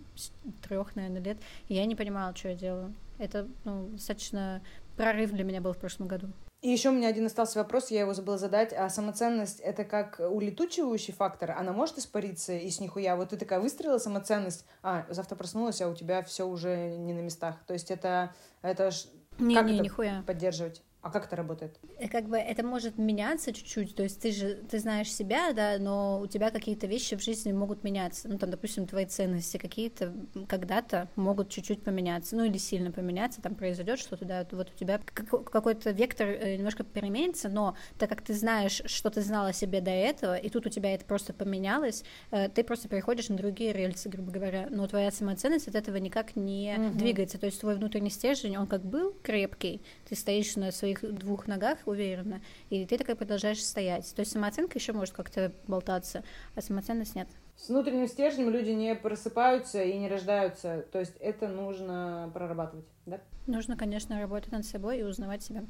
[0.95, 2.93] наверное, лет, я не понимала, что я делаю.
[3.19, 4.61] Это, ну, достаточно
[4.97, 6.29] прорыв для меня был в прошлом году.
[6.61, 8.71] И еще у меня один остался вопрос, я его забыла задать.
[8.71, 11.51] А самоценность— это как улетучивающий фактор?
[11.51, 13.15] Она может испариться и с нихуя?
[13.15, 17.21] Вот ты такая выстрелила самоценность, а, завтра проснулась, а у тебя все уже не на
[17.21, 17.55] местах.
[17.65, 18.91] То есть это, это.
[19.39, 20.23] Не, как не, это нихуя.
[20.27, 20.83] поддерживать?
[21.01, 21.79] А как это работает?
[21.97, 25.77] Э, как бы это может меняться чуть-чуть, то есть ты же, ты знаешь себя, да,
[25.79, 30.13] но у тебя какие-то вещи в жизни могут меняться, ну, там, допустим, твои ценности какие-то
[30.47, 34.99] когда-то могут чуть-чуть поменяться, ну, или сильно поменяться, там произойдет что-то, да, вот у тебя
[34.99, 39.81] какой-то вектор э, немножко переменится, но так как ты знаешь, что ты знала о себе
[39.81, 43.73] до этого, и тут у тебя это просто поменялось, э, ты просто переходишь на другие
[43.73, 46.99] рельсы, грубо говоря, но твоя самоценность от этого никак не угу.
[46.99, 51.15] двигается, то есть твой внутренний стержень, он как был крепкий, ты стоишь на своей своих
[51.15, 54.13] двух ногах уверенно, и ты такая продолжаешь стоять.
[54.15, 56.23] То есть самооценка еще может как-то болтаться,
[56.55, 57.27] а самоценность нет.
[57.55, 60.85] С внутренним стержнем люди не просыпаются и не рождаются.
[60.91, 63.19] То есть это нужно прорабатывать, да?
[63.47, 65.63] Нужно, конечно, работать над собой и узнавать себя.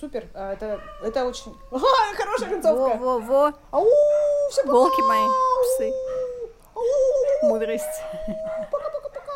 [0.00, 0.26] Супер.
[0.34, 1.54] А, это, это очень...
[1.72, 2.96] А, хорошая концовка.
[2.96, 3.52] Во-во-во.
[3.70, 3.86] Ау,
[4.50, 5.28] все, Волки мои,
[5.62, 5.92] псы.
[7.42, 8.02] Мудрость.
[8.72, 9.32] Пока-пока-пока.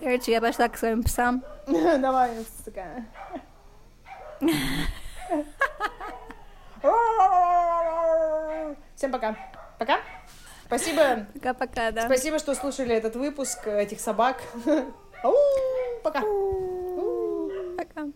[0.00, 1.44] Короче, я пошла к своим псам.
[1.66, 2.30] Давай,
[2.64, 3.04] сука.
[8.94, 9.36] Всем пока.
[9.78, 10.00] Пока.
[10.66, 11.26] Спасибо.
[11.34, 12.02] Пока-пока, да.
[12.02, 14.42] Спасибо, что слушали этот выпуск э, этих собак.
[16.02, 16.22] Пока.
[17.76, 18.06] Пока.